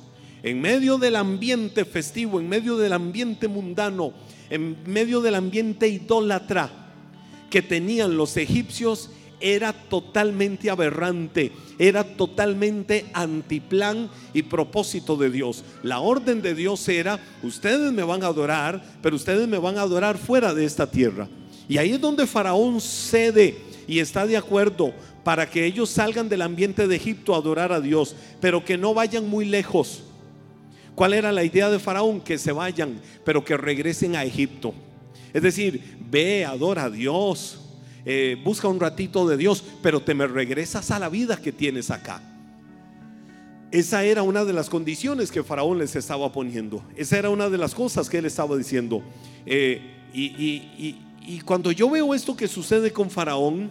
en 0.44 0.60
medio 0.60 0.98
del 0.98 1.16
ambiente 1.16 1.86
festivo, 1.86 2.38
en 2.38 2.50
medio 2.50 2.76
del 2.76 2.92
ambiente 2.92 3.48
mundano, 3.48 4.12
en 4.50 4.76
medio 4.84 5.22
del 5.22 5.36
ambiente 5.36 5.88
idólatra 5.88 6.70
que 7.48 7.62
tenían 7.62 8.18
los 8.18 8.36
egipcios, 8.36 9.10
era 9.40 9.72
totalmente 9.72 10.68
aberrante, 10.68 11.50
era 11.78 12.04
totalmente 12.04 13.06
antiplan 13.14 14.10
y 14.34 14.42
propósito 14.42 15.16
de 15.16 15.30
Dios. 15.30 15.64
La 15.82 16.00
orden 16.00 16.42
de 16.42 16.54
Dios 16.54 16.86
era, 16.90 17.18
ustedes 17.42 17.90
me 17.90 18.02
van 18.02 18.22
a 18.22 18.26
adorar, 18.26 18.84
pero 19.02 19.16
ustedes 19.16 19.48
me 19.48 19.58
van 19.58 19.78
a 19.78 19.82
adorar 19.82 20.18
fuera 20.18 20.52
de 20.52 20.66
esta 20.66 20.90
tierra. 20.90 21.26
Y 21.70 21.78
ahí 21.78 21.92
es 21.92 22.00
donde 22.00 22.26
Faraón 22.26 22.82
cede 22.82 23.56
y 23.88 23.98
está 23.98 24.26
de 24.26 24.36
acuerdo 24.36 24.92
para 25.24 25.48
que 25.48 25.64
ellos 25.64 25.88
salgan 25.88 26.28
del 26.28 26.42
ambiente 26.42 26.86
de 26.86 26.96
Egipto 26.96 27.34
a 27.34 27.38
adorar 27.38 27.72
a 27.72 27.80
Dios, 27.80 28.14
pero 28.42 28.62
que 28.62 28.76
no 28.76 28.92
vayan 28.92 29.26
muy 29.26 29.46
lejos. 29.46 30.02
¿Cuál 30.94 31.14
era 31.14 31.32
la 31.32 31.44
idea 31.44 31.70
de 31.70 31.78
Faraón? 31.78 32.20
Que 32.20 32.38
se 32.38 32.52
vayan, 32.52 33.00
pero 33.24 33.44
que 33.44 33.56
regresen 33.56 34.16
a 34.16 34.24
Egipto. 34.24 34.74
Es 35.32 35.42
decir, 35.42 35.98
ve, 36.10 36.44
adora 36.44 36.84
a 36.84 36.90
Dios, 36.90 37.60
eh, 38.04 38.36
busca 38.44 38.68
un 38.68 38.78
ratito 38.78 39.26
de 39.26 39.36
Dios, 39.36 39.64
pero 39.82 40.00
te 40.00 40.14
me 40.14 40.26
regresas 40.26 40.90
a 40.90 40.98
la 40.98 41.08
vida 41.08 41.36
que 41.36 41.52
tienes 41.52 41.90
acá. 41.90 42.22
Esa 43.72 44.04
era 44.04 44.22
una 44.22 44.44
de 44.44 44.52
las 44.52 44.70
condiciones 44.70 45.32
que 45.32 45.42
Faraón 45.42 45.78
les 45.78 45.96
estaba 45.96 46.30
poniendo. 46.30 46.84
Esa 46.96 47.18
era 47.18 47.30
una 47.30 47.50
de 47.50 47.58
las 47.58 47.74
cosas 47.74 48.08
que 48.08 48.18
él 48.18 48.26
estaba 48.26 48.56
diciendo. 48.56 49.02
Eh, 49.46 49.80
y, 50.14 50.96
y 51.26 51.40
cuando 51.40 51.72
yo 51.72 51.90
veo 51.90 52.14
esto 52.14 52.36
que 52.36 52.46
sucede 52.46 52.92
con 52.92 53.10
Faraón, 53.10 53.70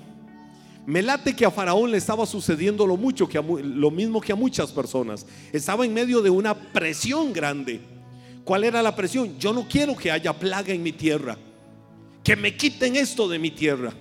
me 0.86 1.02
late 1.02 1.36
que 1.36 1.46
a 1.46 1.52
Faraón 1.52 1.92
le 1.92 1.98
estaba 1.98 2.25
sucediendo 2.25 2.86
lo 2.86 2.98
mucho 2.98 3.28
que 3.28 3.42
lo 3.42 3.92
mismo 3.92 4.20
que 4.20 4.34
a 4.34 4.36
muchas 4.36 4.72
personas. 4.72 5.25
Estaba 5.52 5.86
en 5.86 5.94
medio 5.94 6.22
de 6.22 6.30
una 6.30 6.54
presión 6.54 7.32
grande. 7.32 7.80
¿Cuál 8.44 8.66
era 8.66 8.82
la 8.82 8.96
presión? 8.96 9.38
Yo 9.40 9.54
no 9.54 9.68
quiero 9.68 9.96
que 9.96 10.12
haya 10.12 10.34
plaga 10.34 10.74
en 10.74 10.84
mi 10.84 10.92
tierra. 10.92 11.38
Que 12.24 12.36
me 12.36 12.58
quiten 12.58 12.98
esto 12.98 13.30
de 13.30 13.40
mi 13.40 13.52
tierra. 13.52 13.94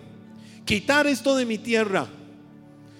Quitar 0.64 1.06
esto 1.06 1.36
de 1.36 1.46
mi 1.46 1.58
tierra. 1.58 2.08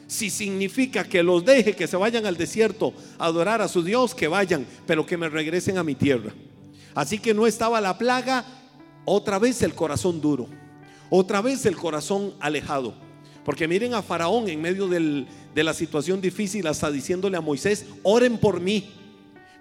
Si 0.07 0.31
significa 0.31 1.05
que 1.05 1.23
los 1.23 1.45
deje 1.45 1.75
que 1.75 1.89
se 1.89 1.97
vayan 1.97 2.27
al 2.27 2.37
desierto 2.37 2.93
a 3.19 3.27
adorar 3.27 3.63
a 3.63 3.69
su 3.69 3.83
Dios, 3.83 4.15
que 4.15 4.29
vayan, 4.29 4.67
pero 4.87 5.07
que 5.07 5.17
me 5.17 5.29
regresen 5.29 5.79
a 5.79 5.83
mi 5.83 5.95
tierra. 5.97 6.33
Así 6.95 7.19
que 7.19 7.35
no 7.35 7.47
estaba 7.47 7.81
la 7.81 7.97
plaga, 7.99 8.45
otra 9.05 9.39
vez 9.39 9.63
el 9.63 9.75
corazón 9.75 10.21
duro, 10.21 10.49
otra 11.11 11.41
vez 11.41 11.65
el 11.67 11.77
corazón 11.77 12.35
alejado. 12.41 12.95
Porque 13.45 13.67
miren 13.67 13.95
a 13.95 14.03
Faraón 14.03 14.49
en 14.49 14.61
medio 14.61 14.89
de 14.89 15.65
la 15.65 15.75
situación 15.75 16.21
difícil, 16.21 16.67
hasta 16.67 16.91
diciéndole 16.91 17.37
a 17.37 17.41
Moisés, 17.41 17.87
oren 18.03 18.39
por 18.39 18.61
mí, 18.61 18.91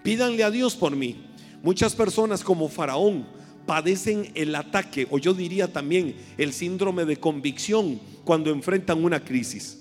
pídanle 0.04 0.44
a 0.44 0.52
Dios 0.52 0.76
por 0.76 0.96
mí. 0.96 1.26
Muchas 1.64 1.96
personas 1.96 2.44
como 2.44 2.70
Faraón 2.70 3.26
padecen 3.66 4.32
el 4.36 4.54
ataque, 4.56 5.08
o 5.10 5.18
yo 5.18 5.34
diría 5.34 5.72
también 5.72 6.16
el 6.38 6.54
síndrome 6.54 7.06
de 7.06 7.18
convicción 7.18 8.00
cuando 8.24 8.52
enfrentan 8.52 9.04
una 9.04 9.24
crisis. 9.24 9.80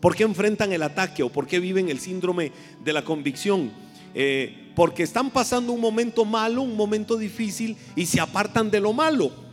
¿Por 0.00 0.14
qué 0.14 0.22
enfrentan 0.22 0.72
el 0.72 0.84
ataque 0.84 1.24
o 1.24 1.28
por 1.28 1.48
qué 1.48 1.58
viven 1.58 1.88
el 1.88 1.98
síndrome 1.98 2.52
de 2.84 2.92
la 2.92 3.02
convicción? 3.02 3.72
Eh, 4.14 4.72
porque 4.76 5.02
están 5.02 5.30
pasando 5.30 5.72
un 5.72 5.80
momento 5.80 6.24
malo, 6.24 6.62
un 6.62 6.76
momento 6.76 7.16
difícil 7.16 7.76
y 7.96 8.06
se 8.06 8.20
apartan 8.20 8.70
de 8.70 8.78
lo 8.78 8.92
malo 8.92 9.47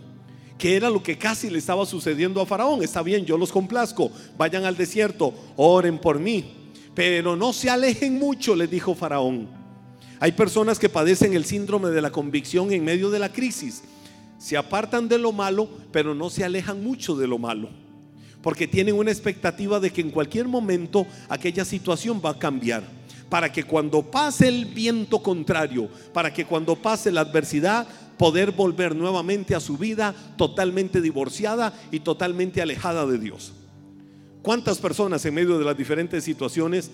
que 0.57 0.75
era 0.75 0.89
lo 0.89 1.03
que 1.03 1.17
casi 1.17 1.50
le 1.50 1.59
estaba 1.59 1.85
sucediendo 1.85 2.41
a 2.41 2.45
Faraón. 2.45 2.83
Está 2.83 3.01
bien, 3.01 3.25
yo 3.25 3.38
los 3.38 3.51
complazco, 3.51 4.12
vayan 4.38 4.65
al 4.65 4.77
desierto, 4.77 5.33
oren 5.55 6.00
por 6.00 6.19
mí, 6.19 6.45
pero 6.93 7.35
no 7.35 7.53
se 7.53 7.69
alejen 7.69 8.17
mucho, 8.17 8.55
le 8.55 8.67
dijo 8.67 8.95
Faraón. 8.95 9.50
Hay 10.19 10.31
personas 10.31 10.79
que 10.79 10.89
padecen 10.89 11.33
el 11.33 11.45
síndrome 11.45 11.89
de 11.89 12.01
la 12.01 12.12
convicción 12.12 12.71
en 12.71 12.85
medio 12.85 13.09
de 13.09 13.19
la 13.19 13.31
crisis. 13.31 13.83
Se 14.38 14.55
apartan 14.55 15.09
de 15.09 15.17
lo 15.17 15.31
malo, 15.31 15.67
pero 15.91 16.15
no 16.15 16.29
se 16.29 16.43
alejan 16.43 16.83
mucho 16.83 17.15
de 17.15 17.27
lo 17.27 17.38
malo. 17.38 17.69
Porque 18.41 18.67
tienen 18.67 18.95
una 18.95 19.12
expectativa 19.12 19.79
de 19.79 19.91
que 19.91 20.01
en 20.01 20.12
cualquier 20.12 20.47
momento 20.47 21.05
aquella 21.27 21.65
situación 21.65 22.21
va 22.24 22.31
a 22.31 22.39
cambiar. 22.39 22.83
Para 23.29 23.51
que 23.51 23.63
cuando 23.63 24.03
pase 24.03 24.47
el 24.47 24.65
viento 24.65 25.21
contrario, 25.21 25.89
para 26.13 26.31
que 26.31 26.45
cuando 26.45 26.75
pase 26.75 27.12
la 27.12 27.21
adversidad, 27.21 27.88
poder 28.17 28.51
volver 28.51 28.95
nuevamente 28.95 29.55
a 29.55 29.60
su 29.60 29.77
vida 29.77 30.15
totalmente 30.38 31.01
divorciada 31.01 31.74
y 31.91 32.00
totalmente 32.00 32.62
alejada 32.62 33.05
de 33.05 33.17
Dios. 33.17 33.53
¿Cuántas 34.41 34.77
personas 34.77 35.25
en 35.25 35.34
medio 35.34 35.57
de 35.57 35.65
las 35.65 35.77
diferentes 35.77 36.24
situaciones 36.24 36.91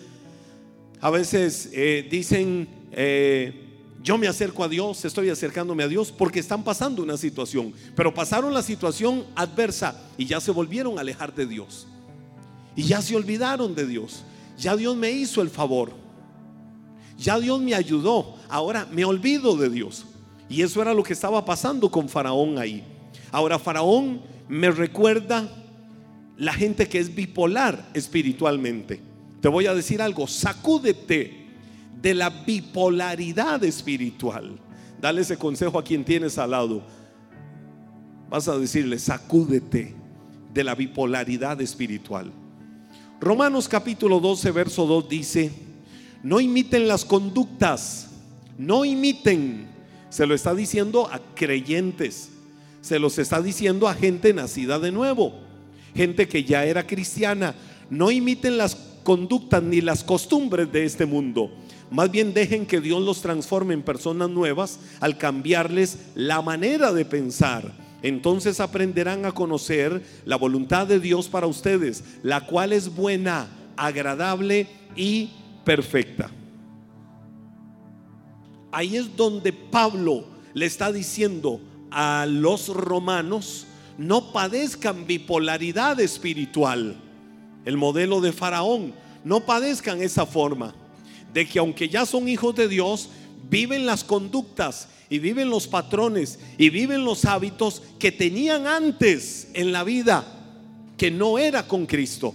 a 1.02 1.10
veces 1.10 1.70
eh, 1.74 2.08
dicen, 2.10 2.68
eh, 2.92 3.72
yo 4.04 4.18
me 4.18 4.28
acerco 4.28 4.64
a 4.64 4.68
Dios, 4.68 5.04
estoy 5.04 5.30
acercándome 5.30 5.84
a 5.84 5.88
Dios 5.88 6.12
porque 6.12 6.40
están 6.40 6.64
pasando 6.64 7.02
una 7.02 7.18
situación, 7.18 7.74
pero 7.96 8.14
pasaron 8.14 8.54
la 8.54 8.62
situación 8.62 9.26
adversa 9.36 10.00
y 10.18 10.26
ya 10.26 10.40
se 10.40 10.52
volvieron 10.52 10.98
a 10.98 11.02
alejar 11.02 11.34
de 11.34 11.48
Dios. 11.48 11.88
Y 12.76 12.84
ya 12.84 13.02
se 13.02 13.16
olvidaron 13.16 13.76
de 13.76 13.86
Dios. 13.86 14.24
Ya 14.58 14.76
Dios 14.76 14.96
me 14.96 15.12
hizo 15.12 15.42
el 15.42 15.50
favor. 15.50 15.92
Ya 17.18 17.40
Dios 17.40 17.60
me 17.60 17.76
ayudó. 17.76 18.36
Ahora 18.48 18.88
me 18.92 19.04
olvido 19.04 19.58
de 19.58 19.70
Dios. 19.70 20.06
Y 20.52 20.64
eso 20.64 20.82
era 20.82 20.94
lo 20.94 21.02
que 21.02 21.14
estaba 21.14 21.46
pasando 21.46 21.90
con 21.90 22.10
Faraón 22.10 22.58
ahí. 22.58 22.84
Ahora 23.32 23.58
Faraón 23.58 24.22
me 24.50 24.70
recuerda 24.70 25.50
la 26.36 26.52
gente 26.52 26.90
que 26.90 27.00
es 27.00 27.16
bipolar 27.16 27.90
espiritualmente. 27.94 29.00
Te 29.40 29.48
voy 29.48 29.68
a 29.68 29.74
decir 29.74 30.02
algo, 30.02 30.28
sacúdete 30.28 31.48
de 32.02 32.14
la 32.14 32.30
bipolaridad 32.30 33.64
espiritual. 33.64 34.60
Dale 35.00 35.22
ese 35.22 35.38
consejo 35.38 35.80
a 35.80 35.86
quien 35.86 36.04
tienes 36.04 36.38
al 36.38 36.52
lado. 36.52 36.84
Vas 38.30 38.50
a 38.50 38.58
decirle, 38.58 39.00
sacúdete 39.00 39.96
de 40.54 40.64
la 40.66 40.76
bipolaridad 40.76 41.62
espiritual. 41.62 42.30
Romanos 43.22 43.70
capítulo 43.70 44.20
12, 44.20 44.52
verso 44.52 44.86
2 44.86 45.08
dice, 45.08 45.50
no 46.24 46.42
imiten 46.42 46.90
las 46.90 47.06
conductas, 47.06 48.10
no 48.58 48.84
imiten 48.84 49.72
se 50.12 50.28
lo 50.28 50.36
está 50.36 50.54
diciendo 50.54 51.10
a 51.12 51.20
creyentes. 51.34 52.30
Se 52.82 53.00
los 53.00 53.18
está 53.18 53.42
diciendo 53.42 53.88
a 53.88 53.96
gente 53.96 54.34
nacida 54.34 54.78
de 54.78 54.92
nuevo. 54.92 55.34
Gente 55.96 56.28
que 56.28 56.44
ya 56.44 56.66
era 56.66 56.86
cristiana. 56.86 57.56
No 57.90 58.12
imiten 58.12 58.58
las 58.58 58.76
conductas 59.04 59.64
ni 59.64 59.80
las 59.80 60.04
costumbres 60.04 60.70
de 60.72 60.84
este 60.84 61.06
mundo. 61.06 61.50
Más 61.90 62.12
bien 62.12 62.34
dejen 62.34 62.66
que 62.66 62.82
Dios 62.82 63.02
los 63.02 63.22
transforme 63.22 63.74
en 63.74 63.84
personas 63.84 64.30
nuevas 64.30 64.80
al 65.00 65.18
cambiarles 65.18 65.98
la 66.14 66.42
manera 66.42 66.92
de 66.92 67.06
pensar. 67.06 67.72
Entonces 68.02 68.60
aprenderán 68.60 69.26
a 69.26 69.32
conocer 69.32 70.04
la 70.26 70.36
voluntad 70.36 70.88
de 70.88 71.00
Dios 71.00 71.30
para 71.30 71.48
ustedes, 71.48 72.04
la 72.22 72.46
cual 72.48 72.74
es 72.74 72.94
buena, 72.94 73.48
agradable 73.78 74.68
y 74.96 75.30
perfecta. 75.64 76.32
Ahí 78.72 78.96
es 78.96 79.16
donde 79.16 79.52
Pablo 79.52 80.26
le 80.54 80.66
está 80.66 80.92
diciendo 80.92 81.60
a 81.92 82.26
los 82.28 82.70
romanos, 82.70 83.68
no 83.98 84.32
padezcan 84.32 85.06
bipolaridad 85.06 86.00
espiritual, 86.00 86.96
el 87.66 87.78
modelo 87.78 88.22
de 88.22 88.32
Faraón, 88.32 88.94
no 89.24 89.42
padezcan 89.42 90.02
esa 90.02 90.26
forma, 90.26 90.74
de 91.34 91.48
que 91.48 91.60
aunque 91.60 91.90
ya 91.90 92.06
son 92.06 92.28
hijos 92.28 92.56
de 92.56 92.68
Dios, 92.68 93.10
viven 93.50 93.86
las 93.86 94.04
conductas 94.04 94.88
y 95.10 95.20
viven 95.20 95.50
los 95.50 95.68
patrones 95.68 96.40
y 96.58 96.70
viven 96.70 97.04
los 97.04 97.26
hábitos 97.26 97.84
que 98.00 98.12
tenían 98.12 98.68
antes 98.68 99.50
en 99.54 99.74
la 99.74 99.84
vida, 99.84 100.26
que 100.98 101.12
no 101.12 101.38
era 101.38 101.68
con 101.68 101.86
Cristo. 101.86 102.34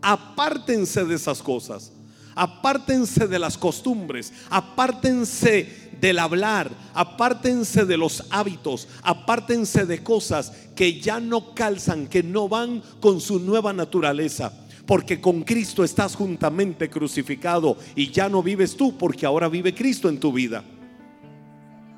Apártense 0.00 1.04
de 1.04 1.14
esas 1.14 1.42
cosas 1.42 1.92
apártense 2.36 3.26
de 3.26 3.38
las 3.38 3.58
costumbres, 3.58 4.32
apártense 4.50 5.90
del 6.00 6.18
hablar, 6.18 6.70
apártense 6.94 7.86
de 7.86 7.96
los 7.96 8.24
hábitos, 8.30 8.86
apártense 9.02 9.86
de 9.86 10.02
cosas 10.02 10.52
que 10.76 11.00
ya 11.00 11.18
no 11.18 11.54
calzan, 11.54 12.06
que 12.06 12.22
no 12.22 12.48
van 12.48 12.82
con 13.00 13.20
su 13.20 13.40
nueva 13.40 13.72
naturaleza. 13.72 14.52
Porque 14.86 15.20
con 15.20 15.42
Cristo 15.42 15.82
estás 15.82 16.14
juntamente 16.14 16.88
crucificado 16.88 17.76
y 17.96 18.12
ya 18.12 18.28
no 18.28 18.40
vives 18.40 18.76
tú, 18.76 18.96
porque 18.96 19.26
ahora 19.26 19.48
vive 19.48 19.74
Cristo 19.74 20.08
en 20.08 20.20
tu 20.20 20.32
vida. 20.32 20.62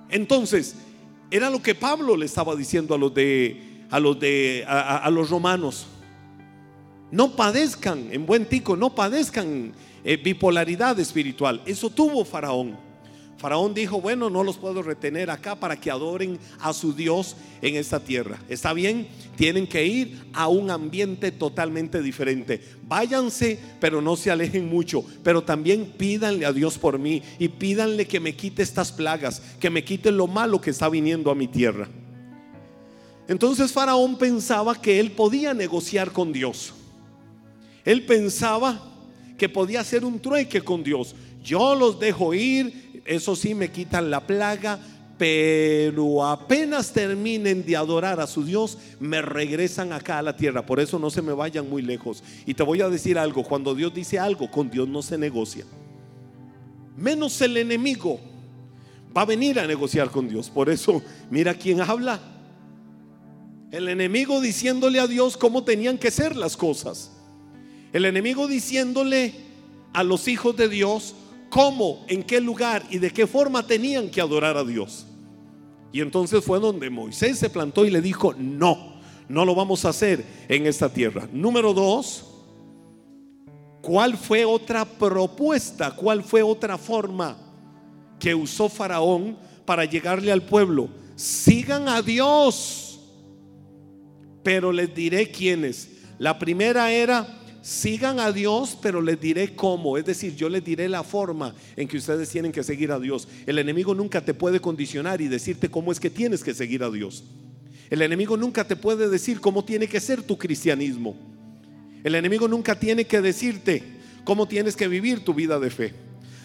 Entonces, 0.09 0.75
era 1.31 1.51
lo 1.51 1.61
que 1.61 1.75
Pablo 1.75 2.17
le 2.17 2.25
estaba 2.25 2.57
diciendo 2.57 2.95
a 2.95 2.99
los 2.99 3.13
de 3.13 3.85
a 3.91 4.01
los 4.01 4.19
de 4.19 4.65
a 4.67 5.11
los 5.11 5.29
romanos. 5.29 5.87
No 7.11 7.37
padezcan 7.37 8.09
en 8.11 8.25
buen 8.25 8.47
tico, 8.47 8.75
no 8.75 8.95
padezcan 8.95 9.75
eh, 10.05 10.17
bipolaridad 10.17 10.99
espiritual. 10.99 11.63
Eso 11.67 11.91
tuvo 11.91 12.25
Faraón. 12.25 12.89
Faraón 13.39 13.73
dijo, 13.73 14.01
bueno, 14.01 14.29
no 14.29 14.43
los 14.43 14.57
puedo 14.57 14.83
retener 14.83 15.31
acá 15.31 15.55
para 15.55 15.81
que 15.81 15.93
adoren 15.93 16.41
a 16.59 16.73
su 16.73 16.93
Dios 16.93 17.37
en 17.63 17.77
esta 17.77 18.01
tierra. 18.01 18.41
¿Está 18.49 18.73
bien? 18.73 19.07
Tienen 19.37 19.69
que 19.69 19.87
ir 19.87 20.27
a 20.33 20.49
un 20.49 20.73
ambiente 20.73 21.31
totalmente 21.31 22.03
diferente. 22.03 22.61
Váyanse, 22.83 23.61
pero 23.79 24.03
no 24.03 24.17
se 24.17 24.33
alejen 24.33 24.69
mucho. 24.69 25.05
Pero 25.23 25.45
también 25.45 25.95
pídanle 25.97 26.47
a 26.47 26.53
Dios 26.53 26.79
por 26.79 26.99
mí 26.99 27.23
y 27.39 27.47
pídanle 27.47 28.09
que 28.09 28.19
me 28.19 28.35
quite 28.35 28.61
estas 28.65 28.91
plagas, 28.91 29.41
que 29.61 29.71
me 29.71 29.85
quite 29.85 30.11
lo 30.11 30.27
malo 30.27 30.61
que 30.61 30.71
está 30.71 30.89
viniendo 30.89 31.31
a 31.31 31.37
mi 31.37 31.47
tierra. 31.47 31.89
Entonces 33.29 33.71
Faraón 33.71 34.19
pensaba 34.19 34.81
que 34.81 34.99
él 34.99 35.13
podía 35.13 35.55
negociar 35.55 36.11
con 36.11 36.33
Dios. 36.33 36.75
Él 37.85 38.05
pensaba 38.05 38.83
que 39.39 39.49
podía 39.49 39.81
hacer 39.81 40.05
un 40.05 40.21
trueque 40.21 40.61
con 40.61 40.83
Dios. 40.83 41.15
Yo 41.43 41.75
los 41.75 41.99
dejo 41.99 42.35
ir, 42.35 43.03
eso 43.07 43.35
sí 43.35 43.55
me 43.55 43.71
quitan 43.71 44.11
la 44.11 44.27
plaga, 44.27 44.79
pero 45.17 46.25
apenas 46.25 46.93
terminen 46.93 47.65
de 47.65 47.77
adorar 47.77 48.21
a 48.21 48.27
su 48.27 48.45
Dios, 48.45 48.79
me 49.01 49.23
regresan 49.23 49.93
acá 49.93 50.19
a 50.19 50.23
la 50.23 50.37
tierra. 50.37 50.67
Por 50.67 50.81
eso 50.81 50.99
no 50.99 51.11
se 51.11 51.23
me 51.23 51.33
vayan 51.33 51.69
muy 51.69 51.83
lejos. 51.83 52.23
Y 52.47 52.55
te 52.55 52.63
voy 52.63 52.83
a 52.83 52.89
decir 52.89 53.19
algo, 53.19 53.43
cuando 53.45 53.75
Dios 53.75 53.95
dice 53.95 54.19
algo, 54.19 54.51
con 54.51 54.71
Dios 54.71 54.89
no 54.89 55.03
se 55.03 55.17
negocia. 55.17 55.65
Menos 56.97 57.41
el 57.41 57.57
enemigo 57.57 58.21
va 59.17 59.23
a 59.23 59.27
venir 59.27 59.59
a 59.59 59.67
negociar 59.67 60.11
con 60.11 60.29
Dios. 60.29 60.51
Por 60.51 60.69
eso, 60.69 61.03
mira 61.31 61.55
quién 61.55 61.81
habla. 61.81 62.21
El 63.71 63.89
enemigo 63.89 64.41
diciéndole 64.41 64.99
a 64.99 65.07
Dios 65.07 65.37
cómo 65.37 65.65
tenían 65.65 65.99
que 65.99 66.11
ser 66.11 66.37
las 66.37 66.57
cosas. 66.57 67.13
El 67.93 68.05
enemigo 68.05 68.47
diciéndole 68.47 69.35
a 69.93 70.05
los 70.05 70.29
hijos 70.29 70.57
de 70.57 70.69
Dios 70.69 71.15
cómo, 71.49 72.05
en 72.09 72.23
qué 72.23 72.41
lugar 72.41 72.85
y 72.91 72.99
de 72.99 73.11
qué 73.11 73.27
forma 73.27 73.67
tenían 73.67 74.11
que 74.11 74.21
adorar 74.21 74.57
a 74.57 74.65
Dios. 74.65 75.07
Y 75.93 76.01
entonces 76.01 76.45
fue 76.45 76.61
donde 76.61 76.91
Moisés 76.91 77.39
se 77.39 77.51
plantó 77.51 77.87
y 77.87 77.91
le 77.91 78.03
dijo, 78.03 78.35
no, 78.35 79.01
no 79.29 79.45
lo 79.45 79.55
vamos 79.55 79.85
a 79.85 79.91
hacer 79.91 80.25
en 80.49 80.67
esta 80.67 80.93
tierra. 80.93 81.29
Número 81.33 81.73
dos, 81.73 82.27
¿cuál 83.81 84.17
fue 84.17 84.45
otra 84.45 84.85
propuesta? 84.85 85.97
¿Cuál 85.97 86.23
fue 86.23 86.43
otra 86.43 86.77
forma 86.77 87.37
que 88.19 88.35
usó 88.35 88.69
Faraón 88.69 89.39
para 89.65 89.87
llegarle 89.87 90.31
al 90.31 90.43
pueblo? 90.43 90.91
Sigan 91.17 91.89
a 91.89 92.03
Dios, 92.03 93.01
pero 94.43 94.71
les 94.73 94.95
diré 94.95 95.31
quiénes. 95.31 95.91
La 96.19 96.39
primera 96.39 96.93
era 96.93 97.38
sigan 97.69 98.19
a 98.19 98.33
Dios, 98.33 98.79
pero 98.81 99.03
les 99.03 99.21
diré 99.21 99.55
cómo. 99.55 99.99
Es 99.99 100.07
decir, 100.07 100.35
yo 100.35 100.49
les 100.49 100.65
diré 100.65 100.89
la 100.89 101.03
forma 101.03 101.55
en 101.77 101.87
que 101.87 101.99
ustedes 101.99 102.31
tienen 102.31 102.51
que 102.51 102.65
seguir 102.65 102.91
a 102.91 102.99
Dios. 102.99 103.29
El 103.45 103.59
enemigo 103.59 103.95
nunca 103.95 104.25
te 104.25 104.33
puede 104.33 104.59
condicionar 104.59 105.21
y 105.21 105.29
decirte 105.29 105.71
cómo 105.71 105.93
es 105.93 106.01
que 106.01 106.09
tienes 106.09 106.43
que 106.43 106.55
seguir 106.55 106.83
a 106.83 106.91
Dios. 106.91 107.25
El 107.91 108.01
enemigo 108.01 108.39
nunca 108.39 108.67
te 108.67 108.75
puede 108.75 109.11
decir 109.11 109.39
cómo 109.41 109.67
tiene 109.67 109.87
que 109.87 110.01
ser 110.01 110.23
tu 110.23 110.39
cristianismo. 110.39 111.15
El 112.03 112.15
enemigo 112.15 112.49
nunca 112.49 112.79
tiene 112.79 113.05
que 113.05 113.21
decirte 113.21 113.83
cómo 114.25 114.49
tienes 114.49 114.75
que 114.75 114.89
vivir 114.89 115.23
tu 115.23 115.35
vida 115.35 115.61
de 115.61 115.69
fe. 115.69 115.95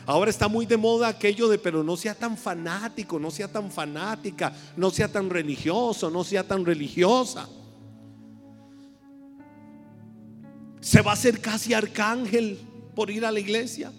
Ahora 0.05 0.29
está 0.29 0.49
muy 0.49 0.65
de 0.65 0.75
moda 0.75 1.07
aquello 1.07 1.47
de, 1.47 1.57
pero 1.57 1.85
no 1.85 1.95
sea 1.95 2.15
tan 2.15 2.35
fanático, 2.37 3.17
no 3.17 3.31
sea 3.31 3.47
tan 3.47 3.71
fanática, 3.71 4.53
no 4.75 4.91
sea 4.91 5.07
tan 5.07 5.29
religioso, 5.29 6.09
no 6.09 6.25
sea 6.25 6.45
tan 6.45 6.65
religiosa. 6.65 7.47
Se 10.83 11.01
va 11.01 11.11
a 11.11 11.13
hacer 11.13 11.39
casi 11.39 11.73
arcángel 11.73 12.59
por 12.93 13.09
ir 13.09 13.25
a 13.25 13.31
la 13.31 13.39
iglesia. 13.39 13.93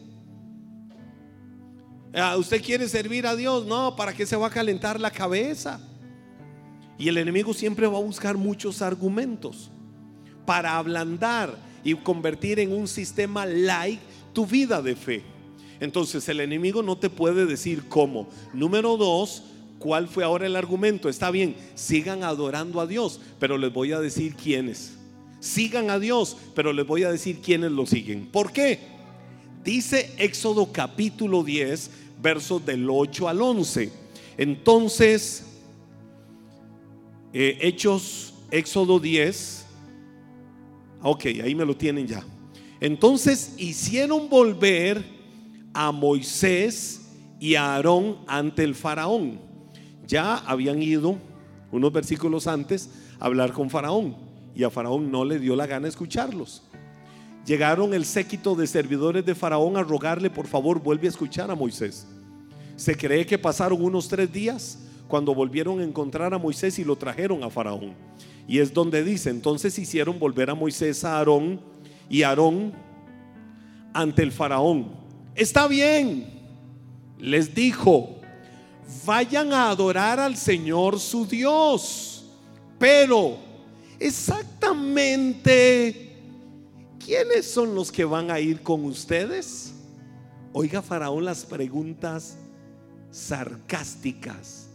Ah, 2.12 2.36
¿Usted 2.36 2.62
quiere 2.62 2.86
servir 2.88 3.26
a 3.26 3.34
Dios? 3.34 3.64
No, 3.64 3.96
¿para 3.96 4.12
qué 4.12 4.26
se 4.26 4.36
va 4.36 4.48
a 4.48 4.50
calentar 4.50 5.00
la 5.00 5.10
cabeza? 5.10 5.80
Y 6.98 7.08
el 7.08 7.16
enemigo 7.16 7.54
siempre 7.54 7.86
va 7.86 7.96
a 7.96 8.02
buscar 8.02 8.36
muchos 8.36 8.82
argumentos 8.82 9.70
para 10.44 10.76
ablandar 10.76 11.56
y 11.82 11.94
convertir 11.94 12.60
en 12.60 12.70
un 12.70 12.86
sistema 12.86 13.46
like 13.46 14.02
tu 14.34 14.46
vida 14.46 14.82
de 14.82 14.94
fe. 14.94 15.22
Entonces 15.80 16.28
el 16.28 16.40
enemigo 16.40 16.82
no 16.82 16.98
te 16.98 17.08
puede 17.08 17.46
decir 17.46 17.88
cómo. 17.88 18.28
Número 18.52 18.98
dos, 18.98 19.42
¿cuál 19.78 20.06
fue 20.06 20.22
ahora 20.22 20.44
el 20.44 20.54
argumento? 20.54 21.08
Está 21.08 21.30
bien, 21.30 21.56
sigan 21.74 22.24
adorando 22.24 22.78
a 22.82 22.86
Dios, 22.86 23.22
pero 23.40 23.56
les 23.56 23.72
voy 23.72 23.92
a 23.92 24.00
decir 24.00 24.34
quiénes 24.34 24.98
sigan 25.44 25.90
a 25.90 25.98
Dios, 25.98 26.36
pero 26.54 26.72
les 26.72 26.86
voy 26.86 27.04
a 27.04 27.12
decir 27.12 27.40
quiénes 27.40 27.70
lo 27.70 27.84
siguen. 27.84 28.26
¿Por 28.26 28.50
qué? 28.50 28.78
Dice 29.62 30.10
Éxodo 30.16 30.72
capítulo 30.72 31.44
10, 31.44 31.90
versos 32.22 32.64
del 32.64 32.88
8 32.88 33.28
al 33.28 33.42
11. 33.42 33.92
Entonces, 34.38 35.44
eh, 37.34 37.58
Hechos, 37.60 38.32
Éxodo 38.50 38.98
10, 38.98 39.66
ok, 41.02 41.26
ahí 41.44 41.54
me 41.54 41.66
lo 41.66 41.76
tienen 41.76 42.06
ya. 42.06 42.24
Entonces 42.80 43.54
hicieron 43.58 44.30
volver 44.30 45.04
a 45.74 45.92
Moisés 45.92 47.02
y 47.38 47.54
a 47.54 47.74
Aarón 47.74 48.18
ante 48.26 48.64
el 48.64 48.74
faraón. 48.74 49.38
Ya 50.06 50.36
habían 50.38 50.82
ido 50.82 51.18
unos 51.70 51.92
versículos 51.92 52.46
antes 52.46 52.88
a 53.20 53.26
hablar 53.26 53.52
con 53.52 53.68
faraón 53.68 54.24
y 54.54 54.64
a 54.64 54.70
Faraón 54.70 55.10
no 55.10 55.24
le 55.24 55.38
dio 55.38 55.56
la 55.56 55.66
gana 55.66 55.88
escucharlos. 55.88 56.62
Llegaron 57.46 57.92
el 57.92 58.04
séquito 58.04 58.54
de 58.54 58.66
servidores 58.66 59.24
de 59.26 59.34
Faraón 59.34 59.76
a 59.76 59.82
rogarle, 59.82 60.30
por 60.30 60.46
favor, 60.46 60.82
vuelve 60.82 61.06
a 61.06 61.10
escuchar 61.10 61.50
a 61.50 61.54
Moisés. 61.54 62.06
Se 62.76 62.96
cree 62.96 63.26
que 63.26 63.38
pasaron 63.38 63.82
unos 63.82 64.08
tres 64.08 64.32
días 64.32 64.78
cuando 65.08 65.34
volvieron 65.34 65.80
a 65.80 65.84
encontrar 65.84 66.32
a 66.32 66.38
Moisés 66.38 66.78
y 66.78 66.84
lo 66.84 66.96
trajeron 66.96 67.44
a 67.44 67.50
Faraón. 67.50 67.94
Y 68.48 68.58
es 68.58 68.72
donde 68.72 69.04
dice, 69.04 69.30
entonces 69.30 69.78
hicieron 69.78 70.18
volver 70.18 70.50
a 70.50 70.54
Moisés 70.54 71.04
a 71.04 71.18
Aarón 71.18 71.60
y 72.08 72.22
Aarón 72.22 72.72
ante 73.92 74.22
el 74.22 74.32
Faraón. 74.32 74.92
Está 75.34 75.66
bien, 75.68 76.26
les 77.18 77.54
dijo, 77.54 78.16
vayan 79.04 79.52
a 79.52 79.70
adorar 79.70 80.18
al 80.18 80.36
Señor 80.36 80.98
su 80.98 81.26
Dios, 81.26 82.26
pero 82.78 83.43
exactamente 84.04 86.12
quiénes 87.02 87.50
son 87.50 87.74
los 87.74 87.90
que 87.90 88.04
van 88.04 88.30
a 88.30 88.38
ir 88.38 88.60
con 88.60 88.84
ustedes. 88.84 89.72
Oiga 90.52 90.82
Faraón 90.82 91.24
las 91.24 91.46
preguntas 91.46 92.36
sarcásticas, 93.10 94.68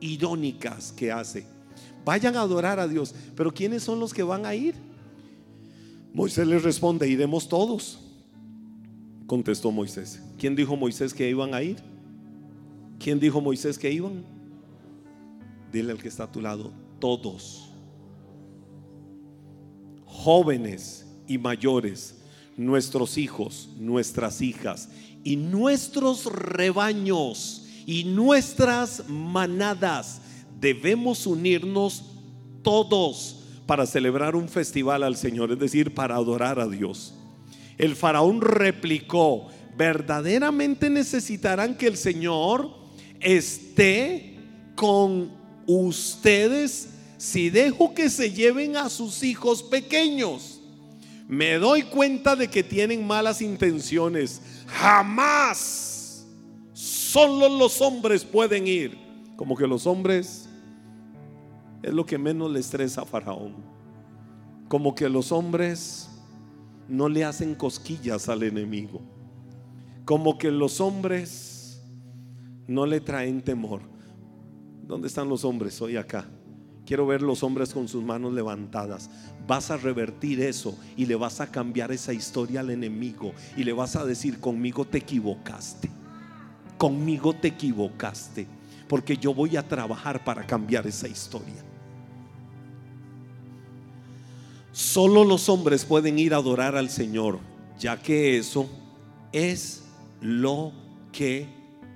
irónicas 0.00 0.92
que 0.92 1.10
hace. 1.10 1.44
Vayan 2.04 2.36
a 2.36 2.42
adorar 2.42 2.78
a 2.78 2.86
Dios, 2.86 3.12
pero 3.34 3.52
¿quiénes 3.52 3.82
son 3.82 3.98
los 3.98 4.14
que 4.14 4.22
van 4.22 4.46
a 4.46 4.54
ir? 4.54 4.76
Moisés 6.14 6.46
les 6.46 6.62
responde, 6.62 7.08
iremos 7.08 7.48
todos. 7.48 7.98
Contestó 9.26 9.72
Moisés. 9.72 10.22
¿Quién 10.38 10.54
dijo 10.54 10.76
Moisés 10.76 11.12
que 11.12 11.28
iban 11.28 11.52
a 11.52 11.62
ir? 11.62 11.78
¿Quién 13.00 13.18
dijo 13.18 13.40
Moisés 13.40 13.76
que 13.76 13.90
iban? 13.90 14.24
Dile 15.72 15.90
al 15.92 15.98
que 15.98 16.08
está 16.08 16.24
a 16.24 16.32
tu 16.32 16.40
lado, 16.40 16.72
todos 16.98 17.67
jóvenes 20.28 21.06
y 21.26 21.38
mayores, 21.38 22.14
nuestros 22.54 23.16
hijos, 23.16 23.70
nuestras 23.78 24.42
hijas 24.42 24.90
y 25.24 25.36
nuestros 25.36 26.26
rebaños 26.26 27.66
y 27.86 28.04
nuestras 28.04 29.08
manadas. 29.08 30.20
Debemos 30.60 31.26
unirnos 31.26 32.04
todos 32.60 33.42
para 33.64 33.86
celebrar 33.86 34.36
un 34.36 34.50
festival 34.50 35.02
al 35.02 35.16
Señor, 35.16 35.52
es 35.52 35.58
decir, 35.60 35.94
para 35.94 36.16
adorar 36.16 36.60
a 36.60 36.68
Dios. 36.68 37.14
El 37.78 37.96
faraón 37.96 38.42
replicó, 38.42 39.48
verdaderamente 39.78 40.90
necesitarán 40.90 41.74
que 41.74 41.86
el 41.86 41.96
Señor 41.96 42.68
esté 43.18 44.36
con 44.74 45.30
ustedes 45.66 46.97
si 47.18 47.50
dejo 47.50 47.94
que 47.94 48.08
se 48.08 48.32
lleven 48.32 48.76
a 48.76 48.88
sus 48.88 49.24
hijos 49.24 49.64
pequeños, 49.64 50.60
me 51.26 51.54
doy 51.54 51.82
cuenta 51.82 52.36
de 52.36 52.48
que 52.48 52.62
tienen 52.62 53.06
malas 53.06 53.42
intenciones. 53.42 54.40
Jamás 54.68 56.24
solo 56.72 57.48
los 57.48 57.82
hombres 57.82 58.24
pueden 58.24 58.66
ir. 58.66 58.96
Como 59.36 59.56
que 59.56 59.66
los 59.66 59.86
hombres 59.86 60.48
es 61.82 61.92
lo 61.92 62.06
que 62.06 62.18
menos 62.18 62.50
le 62.50 62.60
estresa 62.60 63.02
a 63.02 63.04
Faraón. 63.04 63.56
Como 64.68 64.94
que 64.94 65.08
los 65.08 65.32
hombres 65.32 66.08
no 66.88 67.08
le 67.08 67.24
hacen 67.24 67.56
cosquillas 67.56 68.28
al 68.28 68.44
enemigo. 68.44 69.02
Como 70.04 70.38
que 70.38 70.52
los 70.52 70.80
hombres 70.80 71.82
no 72.68 72.86
le 72.86 73.00
traen 73.00 73.42
temor. 73.42 73.82
¿Dónde 74.86 75.08
están 75.08 75.28
los 75.28 75.44
hombres 75.44 75.82
hoy 75.82 75.96
acá? 75.96 76.28
Quiero 76.88 77.06
ver 77.06 77.20
los 77.20 77.42
hombres 77.42 77.74
con 77.74 77.86
sus 77.86 78.02
manos 78.02 78.32
levantadas. 78.32 79.10
Vas 79.46 79.70
a 79.70 79.76
revertir 79.76 80.40
eso 80.40 80.74
y 80.96 81.04
le 81.04 81.16
vas 81.16 81.38
a 81.42 81.50
cambiar 81.50 81.92
esa 81.92 82.14
historia 82.14 82.60
al 82.60 82.70
enemigo 82.70 83.34
y 83.58 83.64
le 83.64 83.74
vas 83.74 83.94
a 83.94 84.06
decir, 84.06 84.40
conmigo 84.40 84.86
te 84.86 84.96
equivocaste. 84.96 85.90
conmigo 86.78 87.34
te 87.34 87.48
equivocaste, 87.48 88.46
porque 88.88 89.18
yo 89.18 89.34
voy 89.34 89.58
a 89.58 89.68
trabajar 89.68 90.24
para 90.24 90.46
cambiar 90.46 90.86
esa 90.86 91.08
historia. 91.08 91.62
Solo 94.72 95.24
los 95.24 95.50
hombres 95.50 95.84
pueden 95.84 96.18
ir 96.18 96.32
a 96.32 96.38
adorar 96.38 96.74
al 96.74 96.88
Señor, 96.88 97.38
ya 97.78 98.00
que 98.00 98.38
eso 98.38 98.66
es 99.32 99.82
lo 100.22 100.72
que 101.12 101.48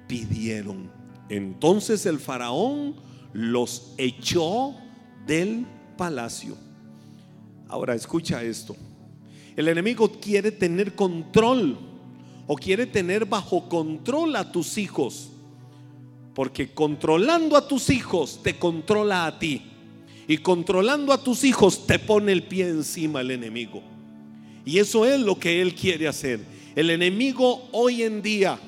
pidieron. 0.06 0.90
Entonces 1.30 2.04
el 2.04 2.18
faraón 2.18 2.96
los 3.32 3.94
echó 3.98 4.74
del 5.26 5.66
palacio. 5.96 6.56
Ahora 7.68 7.94
escucha 7.94 8.42
esto. 8.42 8.76
El 9.56 9.68
enemigo 9.68 10.10
quiere 10.20 10.52
tener 10.52 10.94
control 10.94 11.78
o 12.46 12.56
quiere 12.56 12.86
tener 12.86 13.24
bajo 13.24 13.68
control 13.68 14.36
a 14.36 14.50
tus 14.50 14.78
hijos. 14.78 15.30
Porque 16.34 16.72
controlando 16.72 17.56
a 17.56 17.68
tus 17.68 17.90
hijos 17.90 18.40
te 18.42 18.58
controla 18.58 19.26
a 19.26 19.38
ti. 19.38 19.62
Y 20.28 20.38
controlando 20.38 21.12
a 21.12 21.22
tus 21.22 21.44
hijos 21.44 21.86
te 21.86 21.98
pone 21.98 22.32
el 22.32 22.44
pie 22.44 22.68
encima 22.68 23.20
el 23.20 23.30
enemigo. 23.30 23.82
Y 24.64 24.78
eso 24.78 25.04
es 25.04 25.20
lo 25.20 25.38
que 25.38 25.60
él 25.60 25.74
quiere 25.74 26.08
hacer. 26.08 26.40
El 26.74 26.90
enemigo 26.90 27.68
hoy 27.72 28.02
en 28.02 28.22
día, 28.22 28.58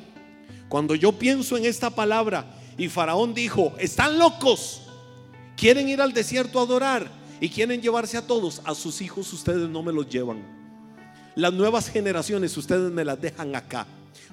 cuando 0.69 0.95
yo 0.95 1.13
pienso 1.13 1.57
en 1.57 1.65
esta 1.65 1.91
palabra, 1.91 2.59
y 2.77 2.89
Faraón 2.89 3.35
dijo, 3.35 3.73
están 3.79 4.19
locos, 4.19 4.83
quieren 5.57 5.89
ir 5.89 6.01
al 6.01 6.13
desierto 6.13 6.59
a 6.59 6.63
adorar 6.63 7.11
y 7.41 7.49
quieren 7.49 7.81
llevarse 7.81 8.17
a 8.17 8.27
todos, 8.27 8.63
a 8.65 8.75
sus 8.75 9.01
hijos 9.01 9.33
ustedes 9.33 9.69
no 9.69 9.83
me 9.83 9.93
los 9.93 10.09
llevan. 10.09 10.43
Las 11.37 11.53
nuevas 11.53 11.89
generaciones 11.89 12.57
ustedes 12.57 12.93
me 12.93 13.05
las 13.05 13.21
dejan 13.21 13.55
acá. 13.57 13.87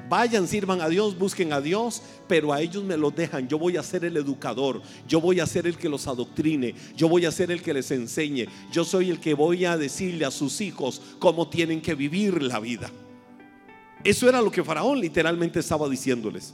Vayan, 0.08 0.48
sirvan 0.48 0.82
a 0.82 0.90
Dios, 0.90 1.18
busquen 1.18 1.54
a 1.54 1.62
Dios, 1.62 2.02
pero 2.28 2.54
a 2.54 2.62
ellos 2.62 2.84
me 2.84 2.98
los 2.98 3.16
dejan. 3.16 3.48
Yo 3.48 3.58
voy 3.58 3.78
a 3.78 3.84
ser 3.84 4.06
el 4.06 4.18
educador, 4.18 4.82
yo 5.08 5.20
voy 5.20 5.40
a 5.40 5.48
ser 5.48 5.68
el 5.68 5.78
que 5.78 5.90
los 5.90 6.08
adoctrine, 6.08 6.76
yo 6.96 7.10
voy 7.10 7.26
a 7.26 7.32
ser 7.32 7.52
el 7.52 7.62
que 7.62 7.74
les 7.74 7.90
enseñe, 7.92 8.48
yo 8.72 8.84
soy 8.86 9.10
el 9.10 9.20
que 9.20 9.34
voy 9.34 9.66
a 9.66 9.78
decirle 9.78 10.26
a 10.26 10.32
sus 10.32 10.62
hijos 10.62 11.02
cómo 11.20 11.50
tienen 11.50 11.82
que 11.82 11.96
vivir 11.96 12.42
la 12.42 12.60
vida. 12.60 12.92
Eso 14.04 14.28
era 14.28 14.42
lo 14.42 14.52
que 14.52 14.64
Faraón 14.64 15.00
literalmente 15.00 15.60
estaba 15.60 15.88
diciéndoles. 15.88 16.54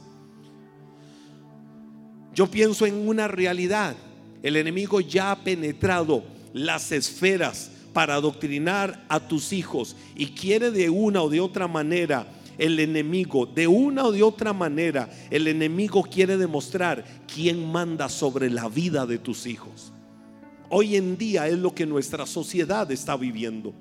Yo 2.38 2.46
pienso 2.46 2.86
en 2.86 3.08
una 3.08 3.26
realidad. 3.26 3.96
El 4.44 4.54
enemigo 4.54 5.00
ya 5.00 5.32
ha 5.32 5.42
penetrado 5.42 6.22
las 6.52 6.92
esferas 6.92 7.68
para 7.92 8.14
adoctrinar 8.14 9.04
a 9.08 9.18
tus 9.18 9.52
hijos 9.52 9.96
y 10.14 10.26
quiere 10.26 10.70
de 10.70 10.88
una 10.88 11.20
o 11.20 11.28
de 11.28 11.40
otra 11.40 11.66
manera 11.66 12.28
el 12.56 12.78
enemigo, 12.78 13.44
de 13.44 13.66
una 13.66 14.04
o 14.04 14.12
de 14.12 14.22
otra 14.22 14.52
manera, 14.52 15.10
el 15.30 15.48
enemigo 15.48 16.04
quiere 16.04 16.36
demostrar 16.36 17.04
quién 17.26 17.72
manda 17.72 18.08
sobre 18.08 18.50
la 18.50 18.68
vida 18.68 19.04
de 19.04 19.18
tus 19.18 19.44
hijos. 19.44 19.92
Hoy 20.68 20.94
en 20.94 21.18
día 21.18 21.48
es 21.48 21.58
lo 21.58 21.74
que 21.74 21.86
nuestra 21.86 22.24
sociedad 22.24 22.88
está 22.92 23.16
viviendo. 23.16 23.74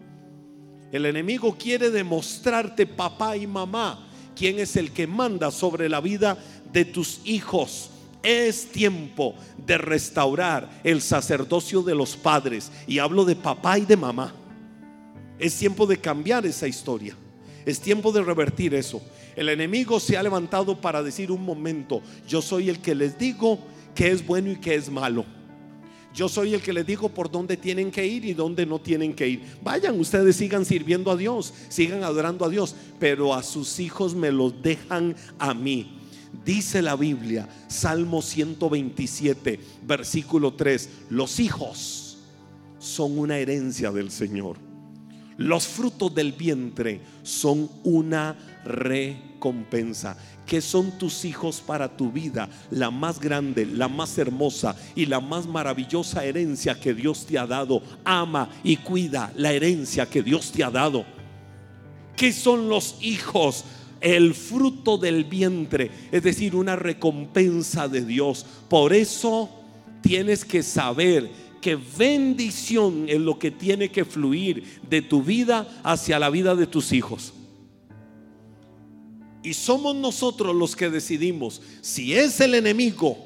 El 0.91 1.05
enemigo 1.05 1.55
quiere 1.59 1.91
demostrarte, 1.91 2.87
papá 2.87 3.37
y 3.37 3.45
mamá, 3.45 4.07
quién 4.35 4.57
es 4.57 4.75
el 4.77 4.89
que 4.93 5.05
manda 5.05 5.51
sobre 5.51 5.89
la 5.89 6.01
vida 6.01 6.39
de 6.73 6.85
tus 6.85 7.21
hijos. 7.23 7.91
Es 8.29 8.65
tiempo 8.73 9.35
de 9.65 9.77
restaurar 9.77 10.81
el 10.83 11.01
sacerdocio 11.01 11.81
de 11.81 11.95
los 11.95 12.17
padres. 12.17 12.69
Y 12.85 12.99
hablo 12.99 13.23
de 13.23 13.37
papá 13.37 13.79
y 13.79 13.85
de 13.85 13.95
mamá. 13.95 14.35
Es 15.39 15.55
tiempo 15.55 15.87
de 15.87 15.95
cambiar 15.95 16.45
esa 16.45 16.67
historia. 16.67 17.15
Es 17.65 17.79
tiempo 17.79 18.11
de 18.11 18.21
revertir 18.21 18.73
eso. 18.73 19.01
El 19.33 19.47
enemigo 19.47 19.97
se 20.01 20.17
ha 20.17 20.23
levantado 20.23 20.81
para 20.81 21.01
decir 21.01 21.31
un 21.31 21.45
momento, 21.45 22.01
yo 22.27 22.41
soy 22.41 22.67
el 22.67 22.79
que 22.79 22.95
les 22.95 23.17
digo 23.17 23.59
que 23.95 24.11
es 24.11 24.27
bueno 24.27 24.51
y 24.51 24.57
que 24.57 24.75
es 24.75 24.89
malo. 24.89 25.23
Yo 26.13 26.27
soy 26.27 26.53
el 26.53 26.61
que 26.61 26.73
les 26.73 26.85
digo 26.85 27.07
por 27.07 27.31
dónde 27.31 27.55
tienen 27.55 27.91
que 27.91 28.05
ir 28.05 28.25
y 28.25 28.33
dónde 28.33 28.65
no 28.65 28.79
tienen 28.79 29.13
que 29.13 29.29
ir. 29.29 29.41
Vayan, 29.63 29.97
ustedes 29.97 30.35
sigan 30.35 30.65
sirviendo 30.65 31.11
a 31.11 31.15
Dios, 31.15 31.53
sigan 31.69 32.03
adorando 32.03 32.43
a 32.43 32.49
Dios, 32.49 32.75
pero 32.99 33.33
a 33.33 33.41
sus 33.41 33.79
hijos 33.79 34.15
me 34.15 34.33
los 34.33 34.61
dejan 34.61 35.15
a 35.39 35.53
mí. 35.53 35.96
Dice 36.45 36.81
la 36.81 36.95
Biblia, 36.95 37.47
Salmo 37.67 38.21
127, 38.21 39.59
versículo 39.83 40.53
3, 40.53 40.89
los 41.09 41.39
hijos 41.39 42.17
son 42.79 43.19
una 43.19 43.37
herencia 43.37 43.91
del 43.91 44.11
Señor. 44.11 44.57
Los 45.37 45.67
frutos 45.67 46.13
del 46.15 46.31
vientre 46.31 46.99
son 47.21 47.69
una 47.83 48.35
recompensa. 48.65 50.17
Que 50.47 50.61
son 50.61 50.97
tus 50.97 51.25
hijos 51.25 51.61
para 51.61 51.95
tu 51.95 52.11
vida? 52.11 52.49
La 52.71 52.89
más 52.89 53.19
grande, 53.19 53.65
la 53.65 53.87
más 53.87 54.17
hermosa 54.17 54.75
y 54.95 55.05
la 55.05 55.19
más 55.19 55.45
maravillosa 55.45 56.23
herencia 56.25 56.79
que 56.79 56.93
Dios 56.93 57.25
te 57.25 57.37
ha 57.37 57.45
dado. 57.45 57.83
Ama 58.03 58.49
y 58.63 58.77
cuida 58.77 59.31
la 59.35 59.51
herencia 59.51 60.09
que 60.09 60.23
Dios 60.23 60.51
te 60.51 60.63
ha 60.63 60.71
dado. 60.71 61.05
¿Qué 62.15 62.33
son 62.33 62.67
los 62.67 62.95
hijos? 63.01 63.63
El 64.01 64.33
fruto 64.33 64.97
del 64.97 65.23
vientre, 65.25 65.91
es 66.11 66.23
decir, 66.23 66.55
una 66.55 66.75
recompensa 66.75 67.87
de 67.87 68.05
Dios. 68.05 68.45
Por 68.69 68.93
eso 68.93 69.49
tienes 70.01 70.45
que 70.45 70.63
saber 70.63 71.29
que 71.61 71.75
bendición 71.75 73.05
es 73.07 73.19
lo 73.19 73.37
que 73.39 73.51
tiene 73.51 73.89
que 73.89 74.05
fluir 74.05 74.79
de 74.89 75.01
tu 75.01 75.23
vida 75.23 75.67
hacia 75.83 76.19
la 76.19 76.29
vida 76.29 76.55
de 76.55 76.67
tus 76.67 76.91
hijos. 76.93 77.33
Y 79.43 79.53
somos 79.53 79.95
nosotros 79.95 80.55
los 80.55 80.75
que 80.75 80.89
decidimos 80.89 81.61
si 81.81 82.15
es 82.15 82.39
el 82.41 82.55
enemigo 82.55 83.17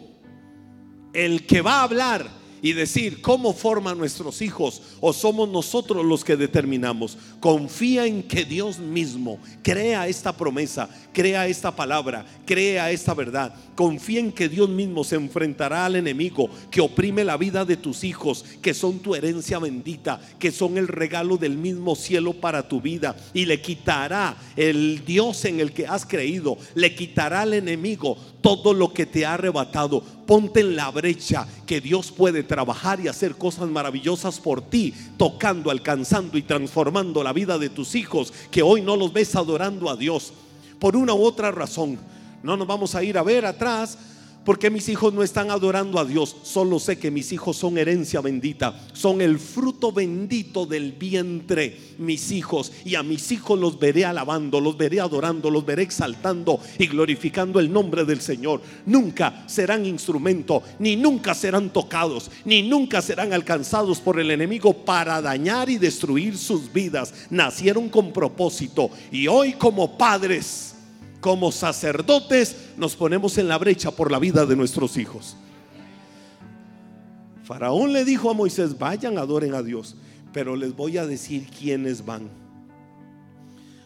el 1.13 1.45
que 1.45 1.61
va 1.61 1.79
a 1.79 1.83
hablar 1.83 2.40
y 2.61 2.73
decir 2.73 3.21
cómo 3.21 3.53
forman 3.53 3.97
nuestros 3.97 4.41
hijos 4.41 4.81
o 4.99 5.13
somos 5.13 5.49
nosotros 5.49 6.05
los 6.05 6.23
que 6.23 6.37
determinamos. 6.37 7.17
Confía 7.39 8.05
en 8.05 8.23
que 8.23 8.45
Dios 8.45 8.79
mismo 8.79 9.39
crea 9.63 10.07
esta 10.07 10.35
promesa, 10.35 10.89
crea 11.13 11.47
esta 11.47 11.75
palabra, 11.75 12.25
crea 12.45 12.91
esta 12.91 13.13
verdad. 13.13 13.53
Confía 13.75 14.19
en 14.19 14.31
que 14.31 14.47
Dios 14.47 14.69
mismo 14.69 15.03
se 15.03 15.15
enfrentará 15.15 15.85
al 15.85 15.95
enemigo 15.95 16.49
que 16.69 16.81
oprime 16.81 17.23
la 17.23 17.37
vida 17.37 17.65
de 17.65 17.77
tus 17.77 18.03
hijos, 18.03 18.45
que 18.61 18.73
son 18.73 18.99
tu 18.99 19.15
herencia 19.15 19.57
bendita, 19.57 20.21
que 20.37 20.51
son 20.51 20.77
el 20.77 20.87
regalo 20.87 21.37
del 21.37 21.57
mismo 21.57 21.95
cielo 21.95 22.33
para 22.33 22.67
tu 22.67 22.79
vida 22.79 23.15
y 23.33 23.45
le 23.45 23.61
quitará 23.61 24.37
el 24.55 25.03
Dios 25.05 25.45
en 25.45 25.59
el 25.59 25.71
que 25.71 25.87
has 25.87 26.05
creído, 26.05 26.57
le 26.75 26.93
quitará 26.93 27.41
al 27.41 27.53
enemigo 27.53 28.17
todo 28.41 28.73
lo 28.73 28.93
que 28.93 29.05
te 29.05 29.25
ha 29.25 29.35
arrebatado. 29.35 30.03
Ponte 30.25 30.61
en 30.61 30.75
la 30.75 30.89
brecha 30.91 31.47
que 31.65 31.81
Dios 31.81 32.11
puede 32.11 32.43
trabajar 32.43 32.99
y 32.99 33.07
hacer 33.07 33.35
cosas 33.35 33.69
maravillosas 33.69 34.39
por 34.39 34.61
ti, 34.61 34.93
tocando, 35.17 35.71
alcanzando 35.71 36.37
y 36.37 36.41
transformando 36.41 37.23
la 37.23 37.33
vida 37.33 37.57
de 37.57 37.69
tus 37.69 37.95
hijos 37.95 38.33
que 38.49 38.61
hoy 38.61 38.81
no 38.81 38.95
los 38.95 39.11
ves 39.11 39.35
adorando 39.35 39.89
a 39.89 39.95
Dios 39.95 40.33
por 40.79 40.95
una 40.95 41.13
u 41.13 41.23
otra 41.23 41.51
razón. 41.51 41.99
No 42.43 42.57
nos 42.57 42.67
vamos 42.67 42.95
a 42.95 43.03
ir 43.03 43.17
a 43.17 43.23
ver 43.23 43.45
atrás 43.45 43.97
porque 44.43 44.69
mis 44.69 44.89
hijos 44.89 45.13
no 45.13 45.23
están 45.23 45.51
adorando 45.51 45.99
a 45.99 46.05
Dios. 46.05 46.35
Solo 46.43 46.79
sé 46.79 46.97
que 46.97 47.11
mis 47.11 47.31
hijos 47.31 47.57
son 47.57 47.77
herencia 47.77 48.21
bendita. 48.21 48.79
Son 48.93 49.21
el 49.21 49.39
fruto 49.39 49.91
bendito 49.91 50.65
del 50.65 50.93
vientre, 50.93 51.77
mis 51.99 52.31
hijos. 52.31 52.71
Y 52.83 52.95
a 52.95 53.03
mis 53.03 53.31
hijos 53.31 53.59
los 53.59 53.79
veré 53.79 54.05
alabando, 54.05 54.59
los 54.59 54.77
veré 54.77 54.99
adorando, 54.99 55.49
los 55.49 55.65
veré 55.65 55.83
exaltando 55.83 56.59
y 56.79 56.87
glorificando 56.87 57.59
el 57.59 57.71
nombre 57.71 58.03
del 58.05 58.21
Señor. 58.21 58.61
Nunca 58.85 59.43
serán 59.47 59.85
instrumento, 59.85 60.63
ni 60.79 60.95
nunca 60.95 61.35
serán 61.35 61.71
tocados, 61.71 62.31
ni 62.45 62.63
nunca 62.63 63.01
serán 63.01 63.33
alcanzados 63.33 63.99
por 63.99 64.19
el 64.19 64.31
enemigo 64.31 64.73
para 64.73 65.21
dañar 65.21 65.69
y 65.69 65.77
destruir 65.77 66.37
sus 66.37 66.71
vidas. 66.71 67.13
Nacieron 67.29 67.89
con 67.89 68.11
propósito. 68.11 68.89
Y 69.11 69.27
hoy 69.27 69.53
como 69.53 69.97
padres 69.97 70.70
como 71.21 71.51
sacerdotes 71.51 72.71
nos 72.77 72.95
ponemos 72.95 73.37
en 73.37 73.47
la 73.47 73.57
brecha 73.57 73.91
por 73.91 74.11
la 74.11 74.19
vida 74.19 74.45
de 74.45 74.55
nuestros 74.55 74.97
hijos. 74.97 75.37
Faraón 77.43 77.93
le 77.93 78.03
dijo 78.03 78.29
a 78.29 78.33
Moisés, 78.33 78.77
vayan, 78.77 79.17
adoren 79.17 79.53
a 79.53 79.61
Dios, 79.61 79.95
pero 80.33 80.55
les 80.55 80.75
voy 80.75 80.97
a 80.97 81.05
decir 81.05 81.47
quiénes 81.47 82.03
van. 82.03 82.29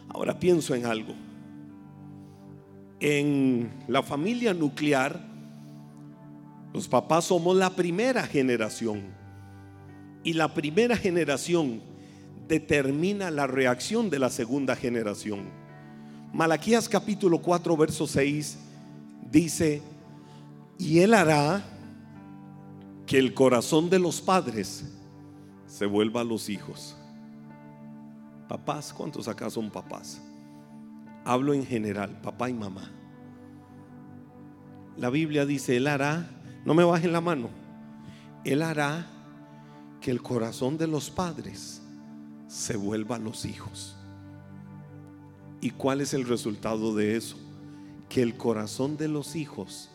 Ahora 0.10 0.40
pienso 0.40 0.74
en 0.76 0.86
algo. 0.86 1.14
En 3.02 3.70
la 3.88 4.02
familia 4.02 4.54
nuclear, 4.54 5.20
los 6.74 6.88
papás 6.88 7.26
somos 7.26 7.56
la 7.58 7.70
primera 7.70 8.24
generación. 8.24 9.02
Y 10.24 10.34
la 10.34 10.54
primera 10.54 10.96
generación 10.96 11.82
determina 12.48 13.30
la 13.30 13.46
reacción 13.46 14.10
de 14.10 14.20
la 14.20 14.30
segunda 14.30 14.76
generación. 14.76 15.65
Malaquías 16.36 16.90
capítulo 16.90 17.38
4, 17.38 17.78
verso 17.78 18.06
6 18.06 18.58
dice, 19.32 19.82
y 20.78 21.00
él 21.00 21.14
hará 21.14 21.64
que 23.06 23.18
el 23.18 23.34
corazón 23.34 23.90
de 23.90 24.00
los 24.00 24.20
padres 24.20 24.84
se 25.66 25.86
vuelva 25.86 26.20
a 26.20 26.24
los 26.26 26.50
hijos. 26.50 26.98
Papás, 28.50 28.92
¿cuántos 28.92 29.30
acá 29.30 29.50
son 29.50 29.70
papás? 29.70 30.22
Hablo 31.24 31.54
en 31.54 31.66
general, 31.66 32.20
papá 32.20 32.50
y 32.50 32.54
mamá. 32.54 32.92
la 34.98 35.10
Biblia 35.10 35.46
dice, 35.46 35.78
Él 35.78 35.88
hará, 35.88 36.30
no 36.66 36.74
me 36.74 36.84
bajen 36.84 37.14
la 37.14 37.22
mano, 37.22 37.48
Él 38.44 38.62
hará 38.62 39.08
que 40.02 40.12
el 40.12 40.22
corazón 40.22 40.78
de 40.78 40.88
los 40.88 41.10
padres 41.10 41.82
se 42.50 42.76
vuelva 42.76 43.16
a 43.16 43.20
los 43.20 43.46
hijos. 43.46 43.96
¿Y 45.66 45.72
cuál 45.72 46.00
es 46.02 46.14
el 46.14 46.28
resultado 46.28 46.94
de 46.94 47.18
eso? 47.18 47.38
Que 48.08 48.22
el 48.22 48.38
corazón 48.38 48.98
de 48.98 49.08
los 49.08 49.36
hijos 49.36 49.90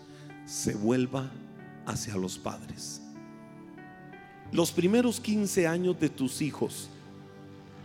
se 0.44 0.74
vuelva 0.74 1.30
hacia 1.86 2.16
los 2.16 2.38
padres. 2.38 3.00
Los 4.50 4.72
primeros 4.72 5.20
15 5.20 5.68
años 5.68 6.00
de 6.00 6.08
tus 6.08 6.42
hijos 6.42 6.88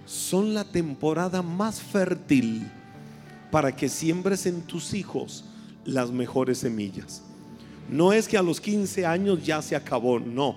son 0.08 0.56
la 0.56 0.63
temporada 0.63 1.43
más 1.43 1.80
fértil 1.80 2.67
para 3.52 3.76
que 3.76 3.88
siembres 3.88 4.48
en 4.48 4.63
tus 4.63 4.95
hijos 4.95 5.45
las 5.84 6.10
mejores 6.10 6.58
semillas. 6.58 7.21
No 7.88 8.13
es 8.13 8.28
que 8.28 8.39
a 8.39 8.41
los 8.41 8.60
15 8.60 9.06
años 9.06 9.45
ya 9.45 9.62
se 9.62 9.76
acabó, 9.76 10.19
no. 10.19 10.56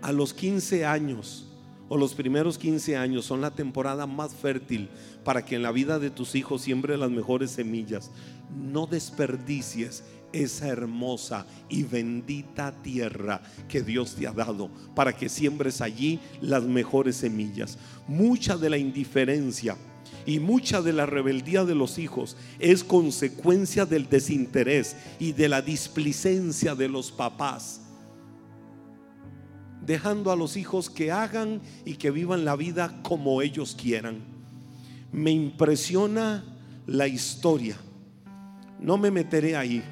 A 0.00 0.10
los 0.10 0.32
15 0.32 0.86
años 0.86 1.49
o 1.90 1.98
los 1.98 2.14
primeros 2.14 2.56
15 2.56 2.96
años 2.96 3.24
son 3.24 3.40
la 3.40 3.50
temporada 3.50 4.06
más 4.06 4.32
fértil 4.32 4.88
para 5.24 5.44
que 5.44 5.56
en 5.56 5.62
la 5.62 5.72
vida 5.72 5.98
de 5.98 6.08
tus 6.08 6.36
hijos 6.36 6.62
siembre 6.62 6.96
las 6.96 7.10
mejores 7.10 7.50
semillas. 7.50 8.12
No 8.56 8.86
desperdicies 8.86 10.04
esa 10.32 10.68
hermosa 10.68 11.46
y 11.68 11.82
bendita 11.82 12.70
tierra 12.80 13.42
que 13.68 13.82
Dios 13.82 14.14
te 14.14 14.28
ha 14.28 14.32
dado 14.32 14.70
para 14.94 15.16
que 15.16 15.28
siembres 15.28 15.80
allí 15.80 16.20
las 16.40 16.62
mejores 16.62 17.16
semillas. 17.16 17.76
Mucha 18.06 18.56
de 18.56 18.70
la 18.70 18.78
indiferencia 18.78 19.76
y 20.26 20.38
mucha 20.38 20.82
de 20.82 20.92
la 20.92 21.06
rebeldía 21.06 21.64
de 21.64 21.74
los 21.74 21.98
hijos 21.98 22.36
es 22.60 22.84
consecuencia 22.84 23.84
del 23.84 24.08
desinterés 24.08 24.94
y 25.18 25.32
de 25.32 25.48
la 25.48 25.60
displicencia 25.60 26.76
de 26.76 26.88
los 26.88 27.10
papás. 27.10 27.80
Dejando 29.84 30.30
a 30.30 30.36
los 30.36 30.56
hijos 30.56 30.90
que 30.90 31.10
hagan 31.10 31.60
y 31.84 31.94
que 31.94 32.10
vivan 32.10 32.44
la 32.44 32.56
vida 32.56 33.00
como 33.02 33.42
ellos 33.42 33.76
quieran. 33.80 34.20
Me 35.12 35.30
impresiona 35.30 36.44
la 36.86 37.08
historia. 37.08 37.76
No 38.78 38.98
me 38.98 39.10
meteré 39.10 39.56
ahí 39.56 39.82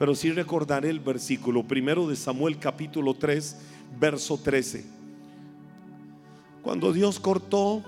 pero 0.00 0.14
sí 0.14 0.32
recordaré 0.32 0.88
el 0.88 0.98
versículo 0.98 1.62
primero 1.62 2.08
de 2.08 2.16
Samuel 2.16 2.58
capítulo 2.58 3.12
3, 3.12 3.54
verso 4.00 4.38
13. 4.38 4.82
Cuando 6.62 6.94
Dios 6.94 7.20
cortó 7.20 7.84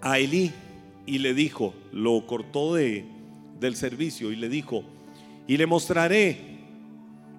a 0.00 0.20
Elí 0.20 0.52
y 1.04 1.18
le 1.18 1.34
dijo, 1.34 1.74
lo 1.90 2.24
cortó 2.28 2.76
de, 2.76 3.04
del 3.58 3.74
servicio 3.74 4.30
y 4.30 4.36
le 4.36 4.48
dijo, 4.48 4.84
y 5.48 5.56
le 5.56 5.66
mostraré, 5.66 6.60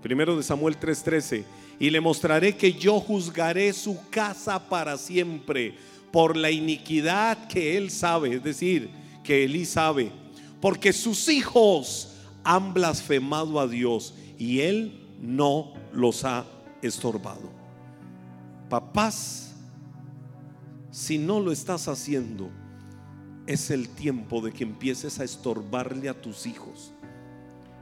primero 0.02 0.36
de 0.36 0.44
Samuel 0.44 0.78
3:13, 0.78 1.46
y 1.80 1.90
le 1.90 2.02
mostraré 2.02 2.56
que 2.56 2.74
yo 2.74 3.00
juzgaré 3.00 3.74
su 3.74 4.00
casa 4.10 4.70
para 4.70 4.98
siempre 4.98 5.76
por 6.12 6.38
la 6.38 6.52
iniquidad 6.52 7.48
que 7.48 7.78
él 7.78 7.92
sabe, 7.92 8.36
es 8.36 8.44
decir, 8.44 8.90
que 9.24 9.44
Elí 9.44 9.66
sabe, 9.66 10.12
porque 10.62 10.94
sus 10.94 11.28
hijos 11.28 12.16
han 12.46 12.74
blasfemado 12.74 13.60
a 13.60 13.68
Dios 13.68 14.14
y 14.38 14.62
Él 14.62 15.02
no 15.20 15.74
los 15.92 16.24
ha 16.24 16.46
estorbado. 16.82 17.50
Papás, 18.70 19.56
si 20.92 21.18
no 21.18 21.40
lo 21.40 21.52
estás 21.52 21.88
haciendo, 21.88 22.50
es 23.48 23.72
el 23.72 23.90
tiempo 23.90 24.42
de 24.42 24.52
que 24.52 24.64
empieces 24.64 25.20
a 25.20 25.24
estorbarle 25.24 26.08
a 26.08 26.22
tus 26.22 26.46
hijos. 26.46 26.92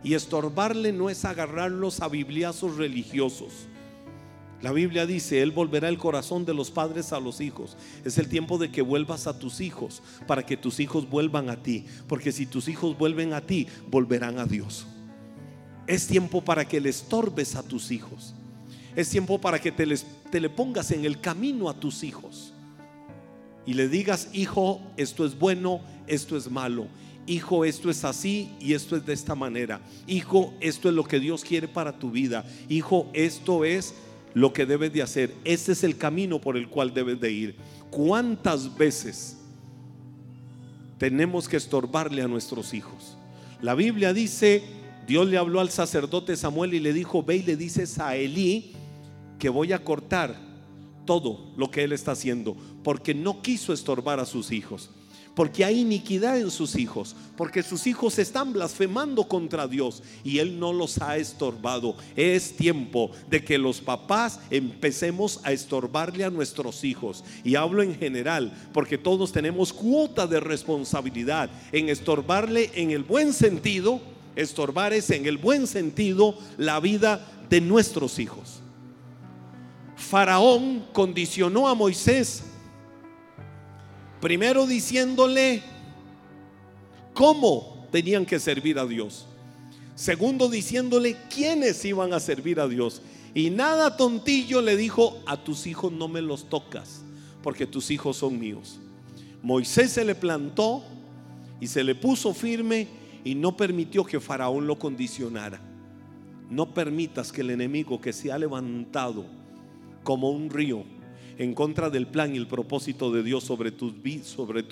Y 0.03 0.15
estorbarle 0.15 0.91
no 0.91 1.09
es 1.09 1.23
agarrarlos 1.23 2.01
a 2.01 2.07
bibliazos 2.07 2.77
religiosos. 2.77 3.67
La 4.63 4.71
Biblia 4.71 5.05
dice, 5.05 5.41
Él 5.41 5.51
volverá 5.51 5.89
el 5.89 5.97
corazón 5.97 6.45
de 6.45 6.53
los 6.53 6.71
padres 6.71 7.11
a 7.11 7.19
los 7.19 7.41
hijos. 7.41 7.75
Es 8.05 8.17
el 8.17 8.29
tiempo 8.29 8.57
de 8.57 8.71
que 8.71 8.81
vuelvas 8.81 9.27
a 9.27 9.37
tus 9.37 9.59
hijos 9.59 10.01
para 10.25 10.45
que 10.45 10.55
tus 10.55 10.79
hijos 10.79 11.09
vuelvan 11.09 11.49
a 11.49 11.61
ti. 11.61 11.85
Porque 12.07 12.31
si 12.31 12.45
tus 12.45 12.69
hijos 12.69 12.97
vuelven 12.97 13.33
a 13.33 13.41
ti, 13.41 13.67
volverán 13.91 14.39
a 14.39 14.45
Dios. 14.45 14.87
Es 15.85 16.07
tiempo 16.07 16.41
para 16.41 16.65
que 16.65 16.79
le 16.79 16.91
estorbes 16.91 17.57
a 17.57 17.63
tus 17.63 17.91
hijos. 17.91 18.35
Es 18.95 19.09
tiempo 19.09 19.37
para 19.41 19.59
que 19.59 19.73
te, 19.73 19.85
te 20.31 20.39
le 20.39 20.49
pongas 20.49 20.91
en 20.91 21.03
el 21.03 21.19
camino 21.19 21.67
a 21.67 21.77
tus 21.77 22.01
hijos. 22.01 22.53
Y 23.65 23.73
le 23.73 23.89
digas, 23.89 24.29
hijo, 24.31 24.81
esto 24.95 25.25
es 25.25 25.37
bueno, 25.37 25.81
esto 26.07 26.37
es 26.37 26.49
malo. 26.49 26.87
Hijo, 27.27 27.65
esto 27.65 27.89
es 27.89 28.05
así 28.05 28.49
y 28.61 28.75
esto 28.75 28.95
es 28.95 29.05
de 29.05 29.11
esta 29.11 29.35
manera. 29.35 29.81
Hijo, 30.07 30.53
esto 30.61 30.87
es 30.87 30.95
lo 30.95 31.03
que 31.03 31.19
Dios 31.19 31.43
quiere 31.43 31.67
para 31.67 31.99
tu 31.99 32.11
vida. 32.11 32.45
Hijo, 32.69 33.09
esto 33.11 33.65
es 33.65 33.93
lo 34.33 34.53
que 34.53 34.65
debes 34.65 34.91
de 34.93 35.01
hacer. 35.01 35.33
Ese 35.43 35.73
es 35.73 35.83
el 35.83 35.97
camino 35.97 36.39
por 36.39 36.57
el 36.57 36.67
cual 36.67 36.93
debes 36.93 37.19
de 37.19 37.31
ir. 37.31 37.55
¿Cuántas 37.89 38.75
veces 38.75 39.37
tenemos 40.97 41.47
que 41.47 41.57
estorbarle 41.57 42.21
a 42.21 42.27
nuestros 42.27 42.73
hijos? 42.73 43.17
La 43.61 43.75
Biblia 43.75 44.13
dice, 44.13 44.63
Dios 45.07 45.27
le 45.27 45.37
habló 45.37 45.59
al 45.59 45.69
sacerdote 45.69 46.35
Samuel 46.35 46.73
y 46.73 46.79
le 46.79 46.93
dijo, 46.93 47.23
ve 47.23 47.37
y 47.37 47.43
le 47.43 47.55
dices 47.55 47.99
a 47.99 48.15
Elí 48.15 48.73
que 49.39 49.49
voy 49.49 49.73
a 49.73 49.83
cortar 49.83 50.35
todo 51.05 51.51
lo 51.57 51.69
que 51.69 51.83
él 51.83 51.91
está 51.91 52.13
haciendo, 52.13 52.55
porque 52.83 53.13
no 53.13 53.41
quiso 53.41 53.73
estorbar 53.73 54.19
a 54.19 54.25
sus 54.25 54.51
hijos 54.51 54.89
porque 55.35 55.65
hay 55.65 55.79
iniquidad 55.79 56.37
en 56.37 56.51
sus 56.51 56.75
hijos, 56.75 57.15
porque 57.35 57.63
sus 57.63 57.87
hijos 57.87 58.19
están 58.19 58.53
blasfemando 58.53 59.27
contra 59.27 59.67
Dios 59.67 60.03
y 60.23 60.39
Él 60.39 60.59
no 60.59 60.73
los 60.73 61.01
ha 61.01 61.17
estorbado. 61.17 61.95
Es 62.15 62.55
tiempo 62.55 63.11
de 63.29 63.43
que 63.43 63.57
los 63.57 63.81
papás 63.81 64.39
empecemos 64.51 65.39
a 65.43 65.51
estorbarle 65.51 66.23
a 66.23 66.29
nuestros 66.29 66.83
hijos. 66.83 67.23
Y 67.43 67.55
hablo 67.55 67.81
en 67.81 67.95
general, 67.95 68.53
porque 68.73 68.97
todos 68.97 69.31
tenemos 69.31 69.73
cuota 69.73 70.27
de 70.27 70.39
responsabilidad 70.39 71.49
en 71.71 71.89
estorbarle 71.89 72.69
en 72.75 72.91
el 72.91 73.03
buen 73.03 73.33
sentido, 73.33 74.01
estorbar 74.35 74.93
es 74.93 75.09
en 75.09 75.25
el 75.25 75.37
buen 75.37 75.65
sentido 75.65 76.37
la 76.57 76.79
vida 76.79 77.27
de 77.49 77.59
nuestros 77.59 78.19
hijos. 78.19 78.59
Faraón 79.95 80.85
condicionó 80.93 81.67
a 81.67 81.73
Moisés 81.73 82.43
Primero 84.23 84.65
diciéndole 84.65 85.61
cómo 87.13 87.85
tenían 87.91 88.25
que 88.25 88.39
servir 88.39 88.79
a 88.79 88.85
Dios. 88.85 89.27
Segundo 89.95 90.47
diciéndole 90.47 91.17
quiénes 91.29 91.83
iban 91.83 92.13
a 92.13 92.21
servir 92.21 92.61
a 92.61 92.69
Dios. 92.69 93.01
Y 93.33 93.49
nada 93.49 93.97
tontillo 93.97 94.61
le 94.61 94.77
dijo, 94.77 95.21
a 95.25 95.43
tus 95.43 95.67
hijos 95.67 95.91
no 95.91 96.07
me 96.07 96.21
los 96.21 96.47
tocas, 96.47 97.03
porque 97.41 97.67
tus 97.67 97.91
hijos 97.91 98.15
son 98.15 98.39
míos. 98.39 98.79
Moisés 99.41 99.91
se 99.91 100.05
le 100.05 100.15
plantó 100.15 100.85
y 101.59 101.67
se 101.67 101.83
le 101.83 101.93
puso 101.93 102.33
firme 102.33 102.87
y 103.25 103.35
no 103.35 103.57
permitió 103.57 104.05
que 104.05 104.21
Faraón 104.21 104.67
lo 104.67 104.79
condicionara. 104.79 105.59
No 106.49 106.73
permitas 106.73 107.29
que 107.29 107.41
el 107.41 107.49
enemigo 107.49 107.99
que 107.99 108.13
se 108.13 108.31
ha 108.31 108.37
levantado 108.37 109.25
como 110.05 110.29
un 110.29 110.49
río 110.49 110.85
en 111.37 111.53
contra 111.53 111.89
del 111.89 112.07
plan 112.07 112.33
y 112.33 112.37
el 112.37 112.47
propósito 112.47 113.11
de 113.11 113.23
Dios 113.23 113.43
sobre 113.43 113.71
tu, 113.71 113.91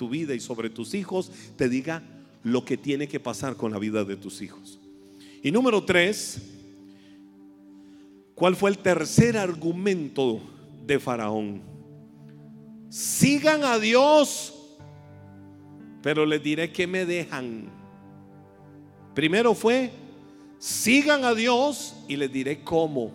vida 0.08 0.34
y 0.34 0.40
sobre 0.40 0.70
tus 0.70 0.94
hijos, 0.94 1.30
te 1.56 1.68
diga 1.68 2.02
lo 2.42 2.64
que 2.64 2.76
tiene 2.76 3.08
que 3.08 3.20
pasar 3.20 3.56
con 3.56 3.72
la 3.72 3.78
vida 3.78 4.04
de 4.04 4.16
tus 4.16 4.42
hijos. 4.42 4.78
Y 5.42 5.50
número 5.50 5.84
tres, 5.84 6.42
¿cuál 8.34 8.56
fue 8.56 8.70
el 8.70 8.78
tercer 8.78 9.36
argumento 9.36 10.40
de 10.86 10.98
Faraón? 10.98 11.62
Sigan 12.88 13.64
a 13.64 13.78
Dios, 13.78 14.54
pero 16.02 16.26
les 16.26 16.42
diré 16.42 16.70
que 16.70 16.86
me 16.86 17.06
dejan. 17.06 17.70
Primero 19.14 19.54
fue, 19.54 19.90
sigan 20.58 21.24
a 21.24 21.34
Dios 21.34 21.96
y 22.08 22.16
les 22.16 22.32
diré 22.32 22.62
cómo. 22.62 23.10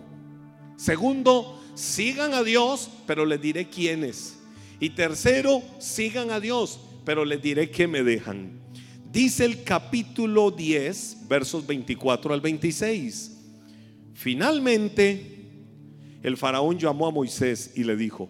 Segundo, 0.76 1.57
sigan 1.78 2.34
a 2.34 2.42
Dios, 2.42 2.90
pero 3.06 3.24
les 3.24 3.40
diré 3.40 3.68
quiénes. 3.68 4.36
Y 4.80 4.90
tercero, 4.90 5.62
sigan 5.78 6.32
a 6.32 6.40
Dios, 6.40 6.80
pero 7.04 7.24
les 7.24 7.40
diré 7.40 7.70
que 7.70 7.86
me 7.86 8.02
dejan. 8.02 8.58
Dice 9.12 9.44
el 9.44 9.62
capítulo 9.62 10.50
10, 10.50 11.28
versos 11.28 11.66
24 11.66 12.34
al 12.34 12.40
26. 12.40 13.36
Finalmente, 14.12 15.38
el 16.24 16.36
faraón 16.36 16.78
llamó 16.78 17.06
a 17.06 17.12
Moisés 17.12 17.72
y 17.76 17.84
le 17.84 17.96
dijo, 17.96 18.28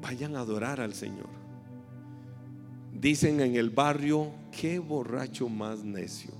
vayan 0.00 0.36
a 0.36 0.40
adorar 0.40 0.80
al 0.80 0.94
Señor. 0.94 1.28
Dicen 2.92 3.40
en 3.40 3.56
el 3.56 3.70
barrio, 3.70 4.30
qué 4.52 4.78
borracho 4.78 5.48
más 5.48 5.82
necio. 5.82 6.30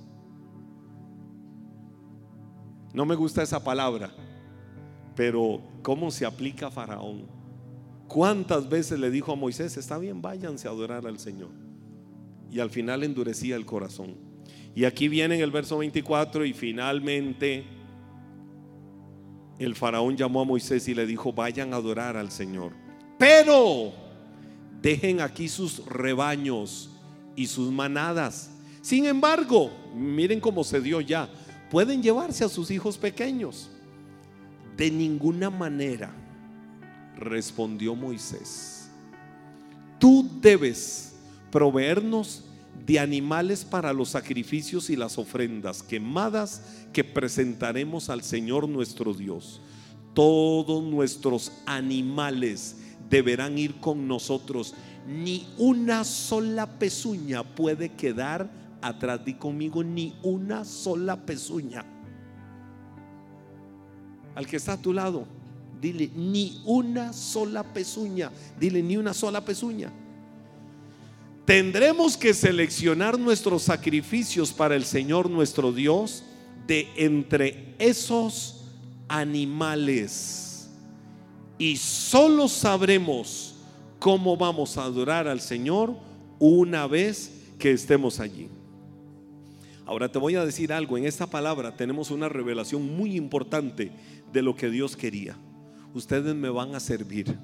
No 2.93 3.05
me 3.05 3.15
gusta 3.15 3.43
esa 3.43 3.61
palabra, 3.61 4.13
pero 5.15 5.61
¿cómo 5.81 6.11
se 6.11 6.25
aplica 6.25 6.71
Faraón? 6.71 7.25
¿Cuántas 8.07 8.69
veces 8.69 8.99
le 8.99 9.09
dijo 9.09 9.31
a 9.31 9.35
Moisés, 9.35 9.77
está 9.77 9.97
bien, 9.97 10.21
váyanse 10.21 10.67
a 10.67 10.71
adorar 10.71 11.07
al 11.07 11.19
Señor? 11.19 11.49
Y 12.51 12.59
al 12.59 12.69
final 12.69 13.03
endurecía 13.03 13.55
el 13.55 13.65
corazón. 13.65 14.15
Y 14.75 14.85
aquí 14.85 15.07
viene 15.07 15.35
en 15.35 15.41
el 15.41 15.51
verso 15.51 15.77
24 15.77 16.45
y 16.45 16.53
finalmente 16.53 17.65
el 19.59 19.75
faraón 19.75 20.17
llamó 20.17 20.41
a 20.41 20.45
Moisés 20.45 20.87
y 20.87 20.95
le 20.95 21.05
dijo, 21.05 21.31
vayan 21.31 21.73
a 21.73 21.77
adorar 21.77 22.17
al 22.17 22.31
Señor. 22.31 22.73
Pero 23.17 23.93
dejen 24.81 25.21
aquí 25.21 25.47
sus 25.47 25.85
rebaños 25.85 26.89
y 27.35 27.47
sus 27.47 27.71
manadas. 27.71 28.51
Sin 28.81 29.05
embargo, 29.05 29.71
miren 29.95 30.39
cómo 30.39 30.63
se 30.63 30.81
dio 30.81 31.01
ya. 31.01 31.29
Pueden 31.69 32.03
llevarse 32.03 32.43
a 32.43 32.49
sus 32.49 32.69
hijos 32.69 32.97
pequeños. 32.97 33.69
De 34.77 34.89
ninguna 34.89 35.49
manera, 35.49 36.11
respondió 37.15 37.95
Moisés. 37.95 38.89
Tú 39.99 40.29
debes 40.41 41.15
proveernos 41.51 42.43
de 42.85 42.99
animales 42.99 43.63
para 43.63 43.93
los 43.93 44.09
sacrificios 44.09 44.89
y 44.89 44.95
las 44.95 45.17
ofrendas 45.17 45.83
quemadas 45.83 46.63
que 46.91 47.03
presentaremos 47.03 48.09
al 48.09 48.23
Señor 48.23 48.67
nuestro 48.67 49.13
Dios. 49.13 49.61
Todos 50.13 50.83
nuestros 50.83 51.51
animales 51.65 52.77
deberán 53.09 53.57
ir 53.57 53.75
con 53.75 54.07
nosotros. 54.07 54.73
Ni 55.07 55.47
una 55.57 56.03
sola 56.03 56.79
pezuña 56.79 57.43
puede 57.43 57.89
quedar 57.93 58.49
atrás. 58.81 59.23
de 59.23 59.37
conmigo, 59.37 59.83
ni 59.83 60.15
una 60.23 60.65
sola 60.65 61.25
pezuña. 61.25 61.85
Al 64.35 64.47
que 64.47 64.57
está 64.57 64.73
a 64.73 64.81
tu 64.81 64.93
lado, 64.93 65.25
dile, 65.81 66.09
ni 66.15 66.61
una 66.65 67.13
sola 67.13 67.63
pezuña. 67.63 68.31
Dile, 68.59 68.81
ni 68.81 68.97
una 68.97 69.13
sola 69.13 69.43
pezuña. 69.43 69.91
Tendremos 71.45 72.15
que 72.15 72.33
seleccionar 72.33 73.19
nuestros 73.19 73.63
sacrificios 73.63 74.53
para 74.53 74.75
el 74.75 74.85
Señor 74.85 75.29
nuestro 75.29 75.73
Dios 75.73 76.23
de 76.65 76.87
entre 76.95 77.75
esos 77.79 78.63
animales. 79.09 80.69
Y 81.57 81.75
solo 81.75 82.47
sabremos 82.47 83.55
cómo 83.99 84.37
vamos 84.37 84.77
a 84.77 84.83
adorar 84.83 85.27
al 85.27 85.41
Señor 85.41 85.95
una 86.39 86.87
vez 86.87 87.31
que 87.59 87.71
estemos 87.71 88.19
allí. 88.19 88.47
Ahora 89.85 90.09
te 90.09 90.17
voy 90.17 90.35
a 90.35 90.45
decir 90.45 90.71
algo, 90.71 90.97
en 90.97 91.05
esta 91.05 91.27
palabra 91.27 91.75
tenemos 91.75 92.09
una 92.09 92.29
revelación 92.29 92.95
muy 92.95 93.17
importante 93.17 93.91
de 94.33 94.41
lo 94.41 94.55
que 94.55 94.69
Dios 94.69 94.97
quería. 94.97 95.37
Ustedes 95.93 96.35
me 96.35 96.49
van 96.49 96.75
a 96.75 96.79
servir, 96.79 97.37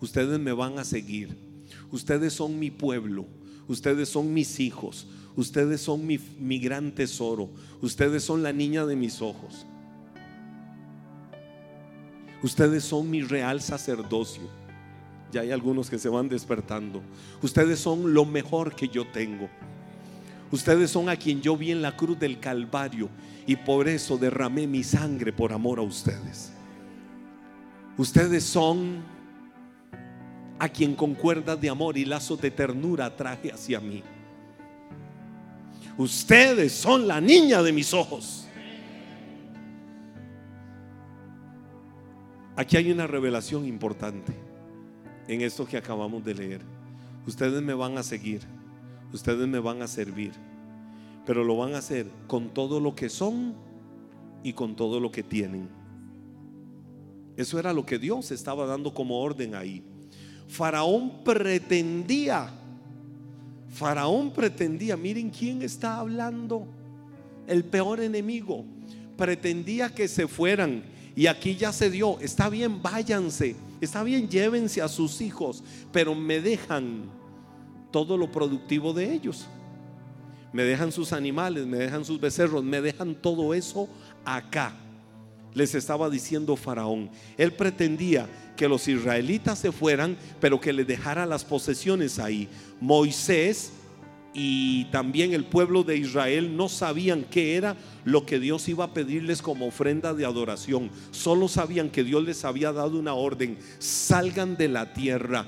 ustedes 0.00 0.38
me 0.38 0.52
van 0.52 0.78
a 0.78 0.84
seguir 0.84 1.52
Ustedes 1.90 2.32
son 2.32 2.58
mi 2.58 2.70
pueblo, 2.70 3.26
ustedes 3.68 4.08
son 4.08 4.32
mis 4.32 4.60
hijos, 4.60 5.06
ustedes 5.36 5.80
son 5.80 6.06
mi, 6.06 6.58
gran 6.58 6.92
tesoro, 6.92 7.50
ustedes 7.80 8.24
son 8.24 8.42
la 8.42 8.52
niña 8.52 8.86
de 8.86 8.96
mis 8.96 9.20
ojos. 9.20 9.66
Ustedes 12.42 12.82
son 12.82 13.08
mi 13.08 13.22
real 13.22 13.60
sacerdocio. 13.60 14.42
Ya 15.30 15.42
hay 15.42 15.52
algunos 15.52 15.88
que 15.88 15.98
se 15.98 16.08
van 16.08 16.28
despertando. 16.28 17.00
Ustedes 17.40 17.78
son 17.78 18.12
lo 18.14 18.24
mejor 18.24 18.74
que 18.74 18.88
yo 18.88 19.06
tengo. 19.12 19.48
Ustedes 20.52 20.90
son 20.90 21.08
a 21.08 21.16
quien 21.16 21.40
yo 21.40 21.56
vi 21.56 21.72
en 21.72 21.80
la 21.80 21.96
cruz 21.96 22.18
del 22.18 22.38
Calvario 22.38 23.08
y 23.46 23.56
por 23.56 23.88
eso 23.88 24.18
derramé 24.18 24.66
mi 24.66 24.84
sangre 24.84 25.32
por 25.32 25.52
amor 25.52 25.78
a 25.78 25.82
ustedes. 25.82 26.52
Ustedes 27.96 28.44
son 28.44 29.02
a 30.58 30.68
quien 30.68 30.94
con 30.94 31.14
cuerdas 31.14 31.60
de 31.60 31.70
amor 31.70 31.96
y 31.96 32.04
lazos 32.04 32.40
de 32.40 32.50
ternura 32.50 33.16
traje 33.16 33.50
hacia 33.50 33.80
mí. 33.80 34.02
Ustedes 35.96 36.72
son 36.72 37.08
la 37.08 37.20
niña 37.20 37.62
de 37.62 37.72
mis 37.72 37.94
ojos. 37.94 38.46
Aquí 42.56 42.76
hay 42.76 42.92
una 42.92 43.06
revelación 43.06 43.66
importante 43.66 44.34
en 45.26 45.40
esto 45.40 45.66
que 45.66 45.78
acabamos 45.78 46.22
de 46.22 46.34
leer. 46.34 46.60
Ustedes 47.26 47.62
me 47.62 47.72
van 47.72 47.96
a 47.96 48.02
seguir, 48.02 48.42
ustedes 49.12 49.46
me 49.46 49.58
van 49.58 49.82
a 49.82 49.88
servir, 49.88 50.32
pero 51.26 51.44
lo 51.44 51.56
van 51.56 51.74
a 51.74 51.78
hacer 51.78 52.06
con 52.26 52.50
todo 52.50 52.80
lo 52.80 52.94
que 52.94 53.08
son 53.08 53.54
y 54.42 54.52
con 54.52 54.74
todo 54.74 55.00
lo 55.00 55.10
que 55.10 55.22
tienen. 55.22 55.68
Eso 57.36 57.58
era 57.58 57.72
lo 57.72 57.86
que 57.86 57.98
Dios 57.98 58.30
estaba 58.30 58.66
dando 58.66 58.92
como 58.92 59.20
orden 59.20 59.54
ahí. 59.54 59.82
Faraón 60.48 61.24
pretendía, 61.24 62.50
Faraón 63.68 64.32
pretendía, 64.32 64.96
miren 64.96 65.30
quién 65.30 65.62
está 65.62 65.98
hablando, 65.98 66.66
el 67.46 67.64
peor 67.64 68.00
enemigo, 68.00 68.64
pretendía 69.16 69.88
que 69.94 70.08
se 70.08 70.28
fueran 70.28 70.84
y 71.14 71.26
aquí 71.26 71.56
ya 71.56 71.72
se 71.72 71.90
dio, 71.90 72.18
está 72.20 72.48
bien, 72.48 72.82
váyanse, 72.82 73.56
está 73.80 74.02
bien, 74.02 74.28
llévense 74.28 74.82
a 74.82 74.88
sus 74.88 75.20
hijos, 75.20 75.62
pero 75.90 76.14
me 76.14 76.40
dejan 76.40 77.04
todo 77.92 78.16
lo 78.16 78.32
productivo 78.32 78.92
de 78.92 79.12
ellos. 79.12 79.46
Me 80.52 80.64
dejan 80.64 80.92
sus 80.92 81.12
animales, 81.12 81.66
me 81.66 81.78
dejan 81.78 82.04
sus 82.04 82.20
becerros, 82.20 82.64
me 82.64 82.80
dejan 82.80 83.14
todo 83.14 83.54
eso 83.54 83.88
acá. 84.24 84.74
Les 85.54 85.74
estaba 85.74 86.10
diciendo 86.10 86.56
Faraón. 86.56 87.10
Él 87.36 87.52
pretendía 87.52 88.26
que 88.56 88.68
los 88.68 88.88
israelitas 88.88 89.58
se 89.58 89.72
fueran, 89.72 90.16
pero 90.40 90.60
que 90.60 90.72
le 90.72 90.84
dejara 90.84 91.26
las 91.26 91.44
posesiones 91.44 92.18
ahí. 92.18 92.48
Moisés 92.80 93.72
y 94.34 94.86
también 94.86 95.34
el 95.34 95.44
pueblo 95.44 95.82
de 95.82 95.96
Israel 95.96 96.56
no 96.56 96.68
sabían 96.68 97.24
qué 97.30 97.56
era 97.56 97.76
lo 98.04 98.24
que 98.24 98.38
Dios 98.38 98.68
iba 98.68 98.84
a 98.84 98.94
pedirles 98.94 99.42
como 99.42 99.66
ofrenda 99.66 100.14
de 100.14 100.24
adoración. 100.24 100.90
Solo 101.10 101.48
sabían 101.48 101.90
que 101.90 102.04
Dios 102.04 102.24
les 102.24 102.44
había 102.44 102.72
dado 102.72 102.98
una 102.98 103.14
orden, 103.14 103.58
salgan 103.78 104.56
de 104.56 104.68
la 104.68 104.94
tierra. 104.94 105.46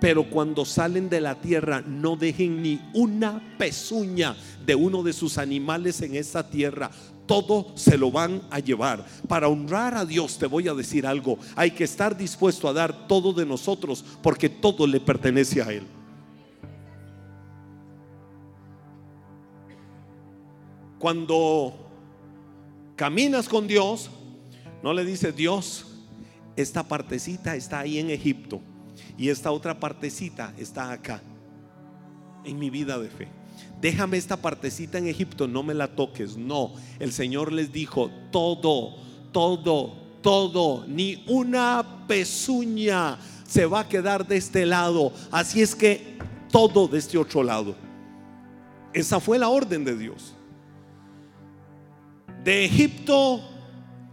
Pero 0.00 0.28
cuando 0.28 0.64
salen 0.64 1.08
de 1.08 1.20
la 1.20 1.36
tierra, 1.36 1.82
no 1.86 2.16
dejen 2.16 2.62
ni 2.62 2.80
una 2.92 3.56
pezuña 3.58 4.36
de 4.64 4.74
uno 4.74 5.02
de 5.02 5.12
sus 5.12 5.38
animales 5.38 6.00
en 6.02 6.16
esa 6.16 6.48
tierra 6.48 6.90
todo 7.26 7.72
se 7.74 7.98
lo 7.98 8.10
van 8.10 8.40
a 8.50 8.60
llevar. 8.60 9.04
Para 9.28 9.48
honrar 9.48 9.94
a 9.94 10.04
Dios 10.04 10.38
te 10.38 10.46
voy 10.46 10.68
a 10.68 10.74
decir 10.74 11.06
algo. 11.06 11.38
Hay 11.56 11.72
que 11.72 11.84
estar 11.84 12.16
dispuesto 12.16 12.68
a 12.68 12.72
dar 12.72 13.08
todo 13.08 13.32
de 13.32 13.44
nosotros 13.44 14.04
porque 14.22 14.48
todo 14.48 14.86
le 14.86 15.00
pertenece 15.00 15.60
a 15.60 15.72
Él. 15.72 15.82
Cuando 20.98 21.74
caminas 22.94 23.48
con 23.48 23.66
Dios, 23.66 24.10
no 24.82 24.94
le 24.94 25.04
dice 25.04 25.32
Dios, 25.32 25.84
esta 26.56 26.84
partecita 26.84 27.54
está 27.54 27.80
ahí 27.80 27.98
en 27.98 28.10
Egipto 28.10 28.60
y 29.16 29.28
esta 29.28 29.50
otra 29.50 29.78
partecita 29.78 30.52
está 30.58 30.90
acá, 30.90 31.22
en 32.44 32.58
mi 32.58 32.70
vida 32.70 32.98
de 32.98 33.08
fe 33.08 33.28
déjame 33.80 34.16
esta 34.16 34.36
partecita 34.36 34.98
en 34.98 35.06
Egipto, 35.06 35.46
no 35.46 35.62
me 35.62 35.74
la 35.74 35.88
toques. 35.88 36.36
No, 36.36 36.72
el 36.98 37.12
Señor 37.12 37.52
les 37.52 37.72
dijo, 37.72 38.10
todo, 38.30 38.96
todo, 39.32 39.94
todo, 40.22 40.84
ni 40.86 41.24
una 41.28 42.04
pezuña 42.06 43.18
se 43.46 43.66
va 43.66 43.80
a 43.80 43.88
quedar 43.88 44.26
de 44.26 44.36
este 44.36 44.66
lado. 44.66 45.12
Así 45.30 45.62
es 45.62 45.74
que 45.74 46.18
todo 46.50 46.88
de 46.88 46.98
este 46.98 47.18
otro 47.18 47.42
lado. 47.42 47.76
Esa 48.92 49.20
fue 49.20 49.38
la 49.38 49.48
orden 49.48 49.84
de 49.84 49.96
Dios. 49.96 50.34
De 52.42 52.64
Egipto 52.64 53.42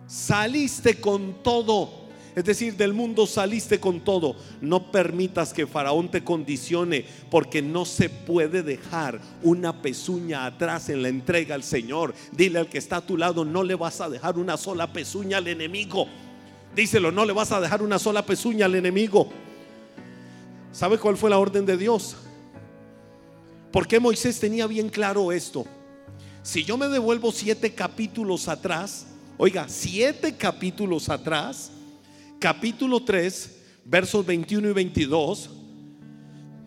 saliste 0.08 1.00
con 1.00 1.42
todo 1.44 2.03
es 2.36 2.44
decir, 2.46 2.76
del 2.76 2.94
mundo 2.94 3.28
saliste 3.28 3.80
con 3.80 4.02
todo. 4.02 4.36
No 4.62 4.92
permitas 4.92 5.54
que 5.54 5.68
Faraón 5.68 6.10
te 6.10 6.24
condicione 6.24 7.06
porque 7.30 7.62
no 7.62 7.86
se 7.86 8.10
puede 8.10 8.64
dejar 8.64 9.20
una 9.44 9.82
pezuña 9.82 10.46
atrás 10.46 10.90
en 10.90 11.02
la 11.02 11.10
entrega 11.10 11.54
al 11.54 11.64
Señor. 11.64 12.16
Dile 12.32 12.60
al 12.60 12.70
que 12.70 12.80
está 12.80 12.98
a 12.98 13.06
tu 13.06 13.18
lado, 13.18 13.46
no 13.46 13.64
le 13.64 13.76
vas 13.76 14.02
a 14.02 14.10
dejar 14.10 14.38
una 14.38 14.58
sola 14.58 14.92
pezuña 14.92 15.38
al 15.38 15.48
enemigo. 15.48 16.08
Díselo, 16.76 17.12
no 17.12 17.24
le 17.26 17.34
vas 17.34 17.52
a 17.52 17.62
dejar 17.62 17.84
una 17.84 18.00
sola 18.00 18.26
pezuña 18.26 18.66
al 18.66 18.76
enemigo. 18.76 19.30
¿Sabe 20.72 20.98
cuál 20.98 21.18
fue 21.18 21.30
la 21.30 21.38
orden 21.38 21.68
de 21.68 21.78
Dios? 21.78 22.16
Porque 23.72 24.00
Moisés 24.00 24.40
tenía 24.40 24.66
bien 24.66 24.90
claro 24.90 25.32
esto. 25.32 25.66
Si 26.42 26.64
yo 26.64 26.78
me 26.78 26.88
devuelvo 26.88 27.32
siete 27.32 27.74
capítulos 27.74 28.48
atrás, 28.48 29.06
oiga, 29.38 29.68
siete 29.70 30.36
capítulos 30.36 31.10
atrás, 31.10 31.72
capítulo 32.44 33.02
3, 33.02 33.56
versos 33.86 34.26
21 34.26 34.68
y 34.68 34.74
22, 34.74 35.50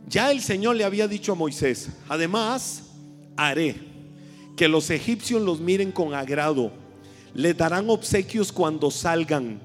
ya 0.08 0.30
el 0.30 0.40
Señor 0.40 0.74
le 0.74 0.84
había 0.84 1.06
dicho 1.06 1.32
a 1.32 1.34
Moisés, 1.34 1.90
además 2.08 2.84
haré 3.36 3.76
que 4.56 4.68
los 4.68 4.88
egipcios 4.88 5.42
los 5.42 5.60
miren 5.60 5.92
con 5.92 6.14
agrado, 6.14 6.72
le 7.34 7.52
darán 7.52 7.90
obsequios 7.90 8.52
cuando 8.52 8.90
salgan, 8.90 9.60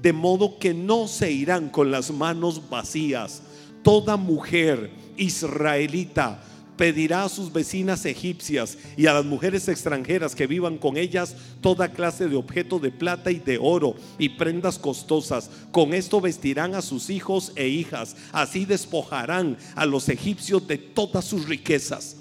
de 0.00 0.12
modo 0.12 0.56
que 0.60 0.72
no 0.72 1.08
se 1.08 1.32
irán 1.32 1.68
con 1.68 1.90
las 1.90 2.12
manos 2.12 2.70
vacías. 2.70 3.42
Toda 3.82 4.16
mujer 4.16 4.92
israelita 5.16 6.44
pedirá 6.76 7.24
a 7.24 7.28
sus 7.28 7.52
vecinas 7.52 8.04
egipcias 8.04 8.78
y 8.96 9.06
a 9.06 9.14
las 9.14 9.24
mujeres 9.24 9.68
extranjeras 9.68 10.34
que 10.34 10.46
vivan 10.46 10.78
con 10.78 10.96
ellas 10.96 11.36
toda 11.60 11.92
clase 11.92 12.28
de 12.28 12.36
objeto 12.36 12.78
de 12.78 12.90
plata 12.90 13.30
y 13.30 13.38
de 13.38 13.58
oro 13.60 13.94
y 14.18 14.30
prendas 14.30 14.78
costosas. 14.78 15.50
Con 15.72 15.94
esto 15.94 16.20
vestirán 16.20 16.74
a 16.74 16.82
sus 16.82 17.10
hijos 17.10 17.52
e 17.56 17.68
hijas. 17.68 18.16
Así 18.32 18.64
despojarán 18.64 19.56
a 19.74 19.86
los 19.86 20.08
egipcios 20.08 20.66
de 20.66 20.78
todas 20.78 21.24
sus 21.24 21.48
riquezas. 21.48 22.16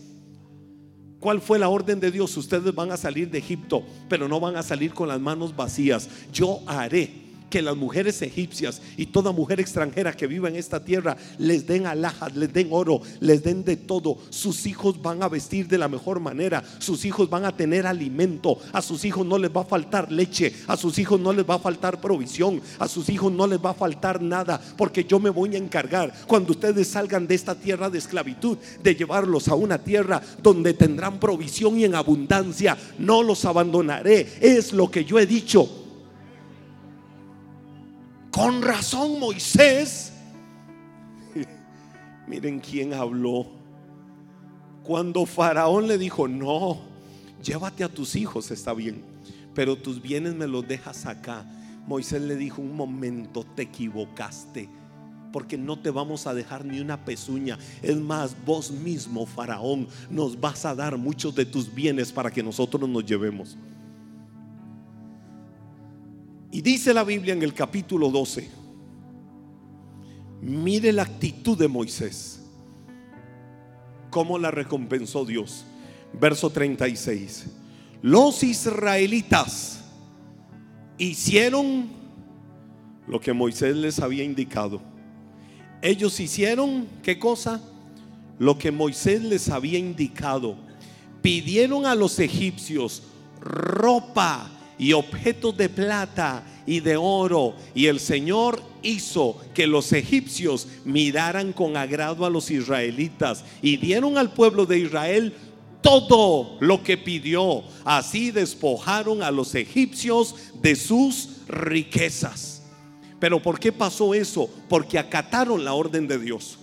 ¿Cuál 1.19 1.41
fue 1.41 1.57
la 1.57 1.69
orden 1.69 1.99
de 1.99 2.11
Dios? 2.11 2.37
Ustedes 2.37 2.75
van 2.75 2.91
a 2.91 2.97
salir 2.97 3.31
de 3.31 3.39
Egipto, 3.39 3.83
pero 4.07 4.27
no 4.27 4.39
van 4.39 4.57
a 4.57 4.63
salir 4.63 4.93
con 4.93 5.07
las 5.07 5.19
manos 5.19 5.55
vacías. 5.55 6.07
Yo 6.31 6.61
haré 6.67 7.24
que 7.49 7.61
las 7.61 7.75
mujeres 7.75 8.21
egipcias 8.21 8.81
y 8.97 9.07
toda 9.07 9.31
mujer 9.31 9.59
extranjera 9.59 10.13
que 10.13 10.27
viva 10.27 10.49
en 10.49 10.55
esta 10.55 10.83
tierra 10.83 11.17
les 11.37 11.65
den 11.65 11.85
alhajas, 11.85 12.35
les 12.35 12.51
den 12.51 12.69
oro, 12.71 13.01
les 13.19 13.43
den 13.43 13.63
de 13.63 13.77
todo. 13.77 14.17
Sus 14.29 14.65
hijos 14.65 15.01
van 15.01 15.23
a 15.23 15.29
vestir 15.29 15.67
de 15.67 15.77
la 15.77 15.87
mejor 15.87 16.19
manera, 16.19 16.63
sus 16.79 17.05
hijos 17.05 17.29
van 17.29 17.45
a 17.45 17.55
tener 17.55 17.87
alimento, 17.87 18.57
a 18.71 18.81
sus 18.81 19.05
hijos 19.05 19.25
no 19.25 19.37
les 19.37 19.51
va 19.51 19.61
a 19.61 19.65
faltar 19.65 20.11
leche, 20.11 20.53
a 20.67 20.77
sus 20.77 20.97
hijos 20.99 21.19
no 21.19 21.33
les 21.33 21.47
va 21.47 21.55
a 21.55 21.59
faltar 21.59 22.01
provisión, 22.01 22.61
a 22.79 22.87
sus 22.87 23.09
hijos 23.09 23.31
no 23.31 23.47
les 23.47 23.59
va 23.59 23.71
a 23.71 23.75
faltar 23.75 24.21
nada, 24.21 24.59
porque 24.77 25.03
yo 25.03 25.19
me 25.19 25.29
voy 25.29 25.55
a 25.55 25.59
encargar 25.59 26.13
cuando 26.27 26.51
ustedes 26.51 26.87
salgan 26.87 27.27
de 27.27 27.35
esta 27.35 27.55
tierra 27.55 27.89
de 27.89 27.99
esclavitud, 27.99 28.57
de 28.81 28.95
llevarlos 28.95 29.47
a 29.47 29.55
una 29.55 29.77
tierra 29.77 30.21
donde 30.41 30.73
tendrán 30.73 31.19
provisión 31.19 31.79
y 31.79 31.85
en 31.85 31.95
abundancia. 31.95 32.77
No 32.99 33.23
los 33.23 33.45
abandonaré, 33.45 34.27
es 34.41 34.73
lo 34.73 34.89
que 34.89 35.05
yo 35.05 35.19
he 35.19 35.25
dicho 35.25 35.84
con 38.35 38.61
razón 38.61 39.17
Moisés, 39.17 40.11
miren 42.27 42.59
quién 42.59 42.93
habló. 42.93 43.47
Cuando 44.83 45.25
Faraón 45.25 45.87
le 45.87 45.97
dijo, 45.97 46.27
no, 46.27 46.79
llévate 47.41 47.85
a 47.85 47.87
tus 47.87 48.17
hijos, 48.17 48.51
está 48.51 48.73
bien, 48.73 49.01
pero 49.53 49.77
tus 49.77 50.01
bienes 50.01 50.35
me 50.35 50.47
los 50.47 50.67
dejas 50.67 51.05
acá. 51.05 51.45
Moisés 51.87 52.23
le 52.23 52.35
dijo, 52.35 52.61
un 52.61 52.75
momento, 52.75 53.45
te 53.55 53.61
equivocaste 53.61 54.67
porque 55.31 55.57
no 55.57 55.79
te 55.79 55.89
vamos 55.89 56.27
a 56.27 56.33
dejar 56.33 56.65
ni 56.65 56.81
una 56.81 57.05
pezuña. 57.05 57.57
Es 57.81 57.95
más, 57.95 58.35
vos 58.45 58.69
mismo, 58.69 59.25
Faraón, 59.25 59.87
nos 60.09 60.37
vas 60.37 60.65
a 60.65 60.75
dar 60.75 60.97
muchos 60.97 61.33
de 61.35 61.45
tus 61.45 61.73
bienes 61.73 62.11
para 62.11 62.31
que 62.31 62.43
nosotros 62.43 62.89
nos 62.89 63.05
llevemos. 63.05 63.57
Y 66.51 66.61
dice 66.61 66.93
la 66.93 67.03
Biblia 67.03 67.33
en 67.33 67.43
el 67.43 67.53
capítulo 67.53 68.09
12, 68.09 68.49
mire 70.41 70.93
la 70.93 71.03
actitud 71.03 71.57
de 71.57 71.67
Moisés, 71.67 72.41
cómo 74.09 74.37
la 74.37 74.51
recompensó 74.51 75.25
Dios. 75.25 75.65
Verso 76.13 76.49
36, 76.49 77.47
los 78.01 78.43
israelitas 78.43 79.83
hicieron 80.97 81.89
lo 83.07 83.19
que 83.19 83.33
Moisés 83.33 83.75
les 83.75 83.99
había 83.99 84.23
indicado. 84.23 84.81
Ellos 85.81 86.19
hicieron, 86.19 86.87
¿qué 87.03 87.19
cosa? 87.19 87.61
Lo 88.39 88.57
que 88.57 88.71
Moisés 88.71 89.21
les 89.21 89.49
había 89.49 89.77
indicado. 89.77 90.55
Pidieron 91.21 91.85
a 91.85 91.95
los 91.95 92.19
egipcios 92.19 93.03
ropa 93.41 94.49
y 94.77 94.93
objetos 94.93 95.55
de 95.57 95.69
plata 95.69 96.43
y 96.65 96.79
de 96.79 96.97
oro. 96.97 97.55
Y 97.73 97.87
el 97.87 97.99
Señor 97.99 98.61
hizo 98.81 99.37
que 99.53 99.67
los 99.67 99.91
egipcios 99.93 100.67
miraran 100.83 101.53
con 101.53 101.77
agrado 101.77 102.25
a 102.25 102.29
los 102.29 102.51
israelitas 102.51 103.43
y 103.61 103.77
dieron 103.77 104.17
al 104.17 104.31
pueblo 104.31 104.65
de 104.65 104.79
Israel 104.79 105.33
todo 105.81 106.57
lo 106.59 106.83
que 106.83 106.97
pidió. 106.97 107.63
Así 107.83 108.31
despojaron 108.31 109.21
a 109.21 109.31
los 109.31 109.53
egipcios 109.55 110.35
de 110.61 110.75
sus 110.75 111.29
riquezas. 111.47 112.63
Pero 113.19 113.41
¿por 113.41 113.59
qué 113.59 113.71
pasó 113.71 114.13
eso? 114.13 114.49
Porque 114.67 114.99
acataron 114.99 115.63
la 115.63 115.73
orden 115.73 116.07
de 116.07 116.19
Dios. 116.19 116.57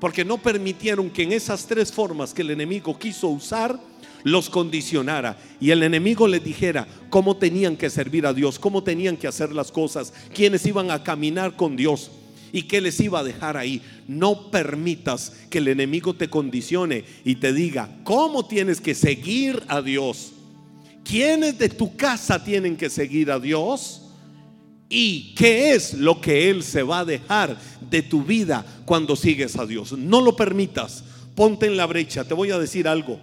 Porque 0.00 0.24
no 0.24 0.38
permitieron 0.38 1.08
que 1.08 1.22
en 1.22 1.32
esas 1.32 1.66
tres 1.66 1.92
formas 1.92 2.34
que 2.34 2.42
el 2.42 2.50
enemigo 2.50 2.98
quiso 2.98 3.28
usar, 3.28 3.78
los 4.24 4.50
condicionara 4.50 5.38
y 5.60 5.70
el 5.70 5.82
enemigo 5.82 6.26
les 6.26 6.42
dijera 6.42 6.88
cómo 7.10 7.36
tenían 7.36 7.76
que 7.76 7.90
servir 7.90 8.26
a 8.26 8.32
Dios, 8.32 8.58
cómo 8.58 8.82
tenían 8.82 9.16
que 9.16 9.28
hacer 9.28 9.52
las 9.52 9.70
cosas, 9.70 10.12
quiénes 10.34 10.66
iban 10.66 10.90
a 10.90 11.04
caminar 11.04 11.54
con 11.54 11.76
Dios 11.76 12.10
y 12.50 12.62
qué 12.62 12.80
les 12.80 12.98
iba 13.00 13.20
a 13.20 13.24
dejar 13.24 13.56
ahí. 13.56 13.82
No 14.08 14.50
permitas 14.50 15.32
que 15.50 15.58
el 15.58 15.68
enemigo 15.68 16.14
te 16.14 16.30
condicione 16.30 17.04
y 17.24 17.36
te 17.36 17.52
diga 17.52 17.90
cómo 18.02 18.46
tienes 18.46 18.80
que 18.80 18.94
seguir 18.94 19.62
a 19.68 19.82
Dios. 19.82 20.32
¿Quiénes 21.04 21.58
de 21.58 21.68
tu 21.68 21.96
casa 21.96 22.42
tienen 22.42 22.76
que 22.76 22.88
seguir 22.88 23.30
a 23.30 23.38
Dios? 23.38 24.00
¿Y 24.88 25.34
qué 25.34 25.72
es 25.72 25.94
lo 25.94 26.20
que 26.20 26.48
Él 26.48 26.62
se 26.62 26.82
va 26.82 27.00
a 27.00 27.04
dejar 27.04 27.58
de 27.90 28.02
tu 28.02 28.22
vida 28.22 28.64
cuando 28.86 29.16
sigues 29.16 29.56
a 29.56 29.66
Dios? 29.66 29.92
No 29.92 30.20
lo 30.20 30.36
permitas. 30.36 31.04
Ponte 31.34 31.66
en 31.66 31.76
la 31.76 31.86
brecha. 31.86 32.24
Te 32.24 32.34
voy 32.34 32.52
a 32.52 32.58
decir 32.58 32.86
algo. 32.86 33.18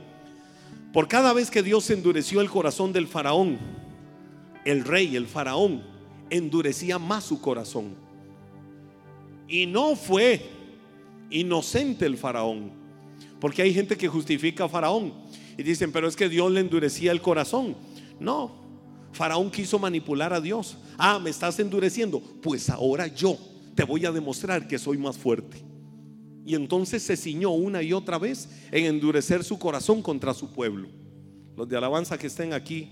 Por 0.94 1.08
cada 1.08 1.32
vez 1.32 1.50
que 1.50 1.64
Dios 1.64 1.90
endureció 1.90 2.42
el 2.42 2.50
corazón 2.50 2.92
del 2.92 3.08
faraón, 3.08 3.58
el 4.66 4.84
rey, 4.84 5.16
el 5.16 5.26
faraón, 5.26 5.84
endurecía 6.30 7.00
más 7.00 7.24
su 7.24 7.40
corazón. 7.40 7.96
Y 9.48 9.66
no 9.66 9.96
fue 9.96 10.42
inocente 11.30 12.06
el 12.06 12.18
faraón. 12.18 12.72
Porque 13.40 13.62
hay 13.62 13.74
gente 13.74 13.98
que 13.98 14.08
justifica 14.08 14.66
a 14.66 14.70
faraón 14.70 15.14
y 15.58 15.64
dicen, 15.64 15.92
pero 15.92 16.08
es 16.08 16.16
que 16.16 16.30
Dios 16.30 16.52
le 16.52 16.60
endurecía 16.60 17.12
el 17.12 17.22
corazón. 17.22 17.76
No, 18.20 18.52
faraón 19.14 19.50
quiso 19.50 19.80
manipular 19.80 20.34
a 20.34 20.42
Dios. 20.42 20.78
Ah, 20.98 21.20
me 21.20 21.30
estás 21.30 21.60
endureciendo. 21.60 22.20
Pues 22.20 22.70
ahora 22.70 23.08
yo 23.08 23.38
te 23.76 23.84
voy 23.84 24.06
a 24.06 24.12
demostrar 24.12 24.68
que 24.68 24.78
soy 24.78 24.98
más 24.98 25.18
fuerte. 25.18 25.71
Y 26.46 26.56
entonces 26.56 27.04
se 27.04 27.16
ciñó 27.16 27.52
una 27.52 27.84
y 27.84 27.94
otra 27.94 28.18
vez 28.18 28.50
en 28.72 28.86
endurecer 28.86 29.44
su 29.44 29.60
corazón 29.60 30.02
contra 30.02 30.34
su 30.34 30.52
pueblo. 30.52 30.90
Los 31.56 31.68
de 31.68 31.78
alabanza 31.78 32.18
que 32.18 32.28
estén 32.28 32.54
aquí 32.54 32.90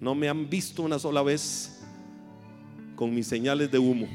no 0.00 0.14
me 0.14 0.28
han 0.28 0.48
visto 0.48 0.82
una 0.82 0.98
sola 0.98 1.22
vez 1.22 1.82
con 2.96 3.14
mis 3.14 3.26
señales 3.26 3.70
de 3.70 3.78
humo. 3.78 4.08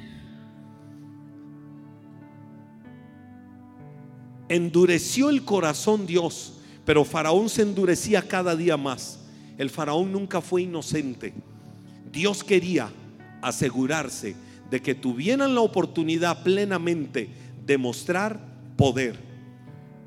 Endureció 4.47 5.29
el 5.29 5.43
corazón 5.43 6.05
Dios, 6.05 6.53
pero 6.85 7.03
Faraón 7.03 7.49
se 7.49 7.63
endurecía 7.63 8.21
cada 8.27 8.55
día 8.55 8.77
más. 8.77 9.19
El 9.57 9.69
Faraón 9.69 10.11
nunca 10.11 10.41
fue 10.41 10.63
inocente. 10.63 11.33
Dios 12.11 12.43
quería 12.43 12.89
asegurarse 13.41 14.35
de 14.69 14.81
que 14.81 14.95
tuvieran 14.95 15.53
la 15.53 15.61
oportunidad 15.61 16.43
plenamente 16.43 17.29
de 17.65 17.77
mostrar 17.77 18.54
poder. 18.75 19.17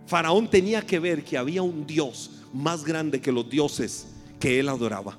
Faraón 0.07 0.49
tenía 0.49 0.83
que 0.83 0.99
ver 0.99 1.23
que 1.23 1.37
había 1.37 1.63
un 1.63 1.87
Dios 1.87 2.31
más 2.53 2.85
grande 2.85 3.21
que 3.21 3.33
los 3.33 3.49
dioses 3.49 4.07
que 4.41 4.59
él 4.59 4.69
adoraba. 4.69 5.19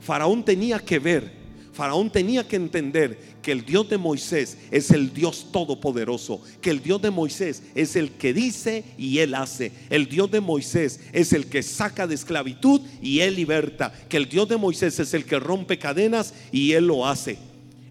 Faraón 0.00 0.44
tenía 0.44 0.78
que 0.78 0.98
ver, 0.98 1.30
Faraón 1.72 2.10
tenía 2.10 2.46
que 2.46 2.56
entender 2.56 3.18
que 3.42 3.52
el 3.52 3.64
Dios 3.64 3.88
de 3.88 3.98
Moisés 3.98 4.56
es 4.70 4.90
el 4.90 5.12
Dios 5.12 5.48
todopoderoso, 5.52 6.42
que 6.60 6.70
el 6.70 6.82
Dios 6.82 7.00
de 7.00 7.10
Moisés 7.10 7.62
es 7.74 7.96
el 7.96 8.12
que 8.12 8.32
dice 8.32 8.84
y 8.98 9.18
él 9.18 9.34
hace. 9.34 9.72
El 9.88 10.08
Dios 10.08 10.30
de 10.30 10.40
Moisés 10.40 11.00
es 11.12 11.32
el 11.32 11.46
que 11.46 11.62
saca 11.62 12.06
de 12.06 12.14
esclavitud 12.14 12.80
y 13.00 13.20
él 13.20 13.36
liberta, 13.36 13.92
que 14.08 14.16
el 14.16 14.28
Dios 14.28 14.48
de 14.48 14.56
Moisés 14.56 14.98
es 14.98 15.14
el 15.14 15.24
que 15.24 15.38
rompe 15.38 15.78
cadenas 15.78 16.34
y 16.50 16.72
él 16.72 16.86
lo 16.86 17.06
hace. 17.06 17.38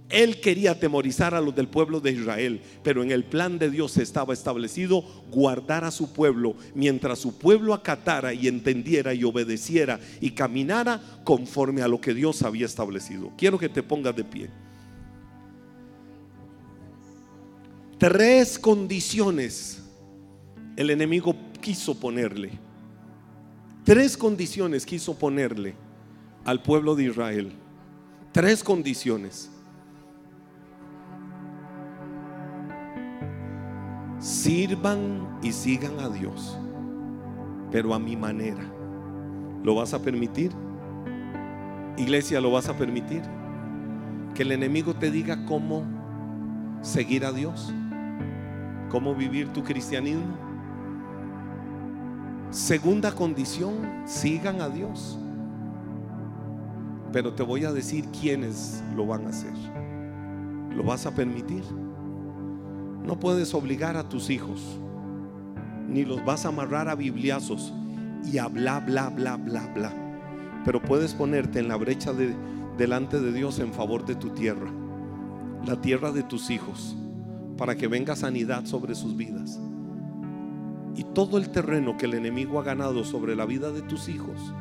Él 0.09 0.41
quería 0.41 0.71
atemorizar 0.71 1.35
a 1.35 1.41
los 1.41 1.55
del 1.55 1.67
pueblo 1.67 1.99
de 1.99 2.11
Israel, 2.11 2.61
pero 2.83 3.03
en 3.03 3.11
el 3.11 3.23
plan 3.23 3.59
de 3.59 3.69
Dios 3.69 3.97
estaba 3.97 4.33
establecido 4.33 5.03
guardar 5.29 5.83
a 5.83 5.91
su 5.91 6.13
pueblo 6.13 6.55
mientras 6.73 7.19
su 7.19 7.37
pueblo 7.37 7.73
acatara 7.73 8.33
y 8.33 8.47
entendiera 8.47 9.13
y 9.13 9.23
obedeciera 9.23 9.99
y 10.19 10.31
caminara 10.31 10.99
conforme 11.23 11.83
a 11.83 11.87
lo 11.87 12.01
que 12.01 12.13
Dios 12.13 12.41
había 12.41 12.65
establecido. 12.65 13.31
Quiero 13.37 13.59
que 13.59 13.69
te 13.69 13.83
pongas 13.83 14.15
de 14.15 14.23
pie. 14.23 14.49
Tres 17.99 18.57
condiciones 18.57 19.83
el 20.79 20.91
enemigo 20.91 21.35
quiso 21.59 21.99
ponerle. 21.99 22.51
Tres 23.83 24.15
condiciones 24.15 24.85
quiso 24.85 25.13
ponerle 25.13 25.75
al 26.45 26.63
pueblo 26.63 26.95
de 26.95 27.03
Israel. 27.03 27.51
Tres 28.31 28.63
condiciones. 28.63 29.49
Sirvan 34.49 35.27
y 35.43 35.51
sigan 35.51 35.99
a 35.99 36.09
Dios, 36.09 36.57
pero 37.69 37.93
a 37.93 37.99
mi 37.99 38.17
manera. 38.17 38.63
¿Lo 39.63 39.75
vas 39.75 39.93
a 39.93 40.01
permitir? 40.01 40.51
Iglesia, 41.97 42.41
¿lo 42.41 42.49
vas 42.49 42.67
a 42.67 42.75
permitir? 42.75 43.21
Que 44.33 44.41
el 44.41 44.51
enemigo 44.51 44.95
te 44.95 45.11
diga 45.11 45.45
cómo 45.45 45.83
seguir 46.81 47.25
a 47.25 47.31
Dios, 47.31 47.71
cómo 48.89 49.13
vivir 49.13 49.53
tu 49.53 49.63
cristianismo. 49.63 50.35
Segunda 52.49 53.11
condición, 53.11 54.01
sigan 54.05 54.61
a 54.61 54.69
Dios. 54.69 55.19
Pero 57.13 57.35
te 57.35 57.43
voy 57.43 57.65
a 57.65 57.71
decir 57.71 58.05
quiénes 58.19 58.83
lo 58.95 59.05
van 59.05 59.27
a 59.27 59.29
hacer. 59.29 59.53
¿Lo 60.75 60.81
vas 60.81 61.05
a 61.05 61.13
permitir? 61.13 61.63
No 63.09 63.19
puedes 63.19 63.55
obligar 63.55 63.97
a 63.97 64.07
tus 64.07 64.29
hijos, 64.29 64.61
ni 65.89 66.05
los 66.05 66.23
vas 66.23 66.45
a 66.45 66.49
amarrar 66.49 66.87
a 66.89 66.93
bibliazos 66.93 67.73
y 68.23 68.37
a 68.37 68.45
bla, 68.45 68.81
bla, 68.81 69.09
bla, 69.09 69.35
bla, 69.35 69.65
bla. 69.73 69.91
Pero 70.63 70.79
puedes 70.79 71.15
ponerte 71.15 71.57
en 71.57 71.69
la 71.69 71.75
brecha 71.75 72.13
de, 72.13 72.35
delante 72.77 73.19
de 73.19 73.33
Dios 73.33 73.57
en 73.57 73.73
favor 73.73 74.05
de 74.05 74.13
tu 74.13 74.29
tierra, 74.29 74.71
la 75.65 75.81
tierra 75.81 76.11
de 76.11 76.21
tus 76.21 76.51
hijos, 76.51 76.95
para 77.57 77.75
que 77.75 77.87
venga 77.87 78.15
sanidad 78.15 78.65
sobre 78.65 78.93
sus 78.93 79.17
vidas. 79.17 79.59
Y 80.95 81.03
todo 81.03 81.39
el 81.39 81.49
terreno 81.49 81.97
que 81.97 82.05
el 82.05 82.13
enemigo 82.13 82.59
ha 82.59 82.63
ganado 82.63 83.03
sobre 83.03 83.35
la 83.35 83.47
vida 83.47 83.71
de 83.71 83.81
tus 83.81 84.07
hijos, 84.07 84.53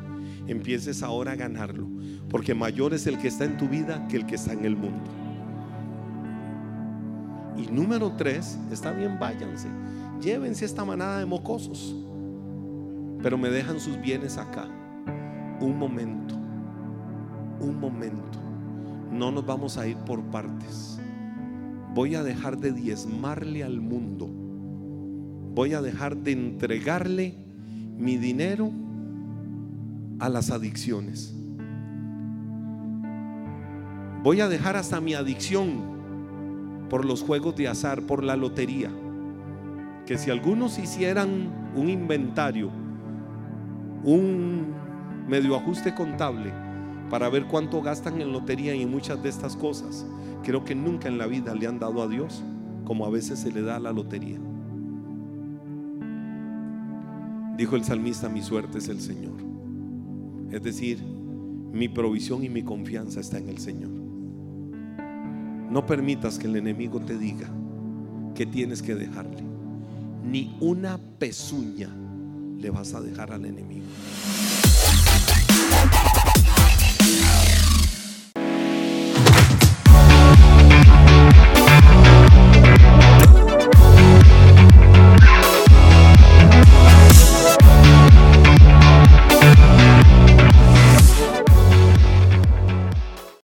empieces 0.47 1.03
ahora 1.03 1.33
a 1.33 1.35
ganarlo, 1.35 1.87
porque 2.31 2.55
mayor 2.55 2.95
es 2.95 3.05
el 3.05 3.19
que 3.19 3.27
está 3.27 3.45
en 3.45 3.57
tu 3.57 3.69
vida 3.69 4.07
que 4.07 4.17
el 4.17 4.25
que 4.25 4.33
está 4.33 4.53
en 4.53 4.65
el 4.65 4.75
mundo. 4.75 5.18
Y 7.59 7.67
número 7.71 8.13
tres, 8.13 8.57
está 8.71 8.91
bien, 8.91 9.19
váyanse, 9.19 9.67
llévense 10.21 10.63
esta 10.63 10.85
manada 10.85 11.19
de 11.19 11.25
mocosos, 11.25 11.93
pero 13.21 13.37
me 13.37 13.49
dejan 13.49 13.81
sus 13.81 13.99
bienes 13.99 14.37
acá. 14.37 14.65
Un 15.59 15.77
momento, 15.77 16.35
un 17.59 17.77
momento, 17.77 18.39
no 19.11 19.29
nos 19.31 19.45
vamos 19.45 19.77
a 19.77 19.87
ir 19.87 19.97
por 19.97 20.21
partes. 20.23 20.99
Voy 21.93 22.15
a 22.15 22.23
dejar 22.23 22.57
de 22.57 22.71
diezmarle 22.71 23.63
al 23.63 23.81
mundo. 23.81 24.29
Voy 25.53 25.73
a 25.73 25.81
dejar 25.81 26.15
de 26.15 26.31
entregarle 26.31 27.33
mi 27.97 28.15
dinero 28.15 28.71
a 30.19 30.29
las 30.29 30.49
adicciones. 30.49 31.35
Voy 34.23 34.39
a 34.39 34.47
dejar 34.47 34.77
hasta 34.77 35.01
mi 35.01 35.13
adicción 35.13 35.98
por 36.89 37.05
los 37.05 37.21
juegos 37.21 37.55
de 37.55 37.67
azar, 37.67 38.01
por 38.03 38.23
la 38.23 38.35
lotería. 38.35 38.91
Que 40.05 40.17
si 40.17 40.31
algunos 40.31 40.79
hicieran 40.79 41.71
un 41.75 41.89
inventario, 41.89 42.69
un 44.03 44.73
medio 45.27 45.55
ajuste 45.55 45.93
contable 45.93 46.51
para 47.09 47.29
ver 47.29 47.45
cuánto 47.45 47.81
gastan 47.81 48.19
en 48.21 48.31
lotería 48.31 48.73
y 48.75 48.85
muchas 48.85 49.21
de 49.21 49.29
estas 49.29 49.55
cosas, 49.55 50.05
creo 50.43 50.63
que 50.63 50.75
nunca 50.75 51.07
en 51.07 51.17
la 51.17 51.27
vida 51.27 51.53
le 51.53 51.67
han 51.67 51.79
dado 51.79 52.01
a 52.01 52.07
Dios 52.07 52.43
como 52.85 53.05
a 53.05 53.09
veces 53.09 53.39
se 53.39 53.51
le 53.51 53.61
da 53.61 53.75
a 53.75 53.79
la 53.79 53.91
lotería. 53.91 54.39
Dijo 57.57 57.75
el 57.75 57.83
salmista, 57.83 58.29
mi 58.29 58.41
suerte 58.41 58.77
es 58.77 58.87
el 58.87 59.01
Señor. 59.01 59.33
Es 60.49 60.63
decir, 60.63 61.03
mi 61.71 61.89
provisión 61.89 62.43
y 62.43 62.49
mi 62.49 62.63
confianza 62.63 63.19
está 63.19 63.37
en 63.37 63.49
el 63.49 63.59
Señor. 63.59 63.98
No 65.69 65.85
permitas 65.85 66.39
que 66.39 66.47
el 66.47 66.55
enemigo 66.55 66.99
te 66.99 67.17
diga 67.17 67.47
que 68.35 68.45
tienes 68.45 68.81
que 68.81 68.95
dejarle. 68.95 69.43
Ni 70.23 70.55
una 70.59 70.97
pezuña 70.97 71.89
le 72.57 72.69
vas 72.69 72.93
a 72.93 73.01
dejar 73.01 73.31
al 73.31 73.45
enemigo. 73.45 73.85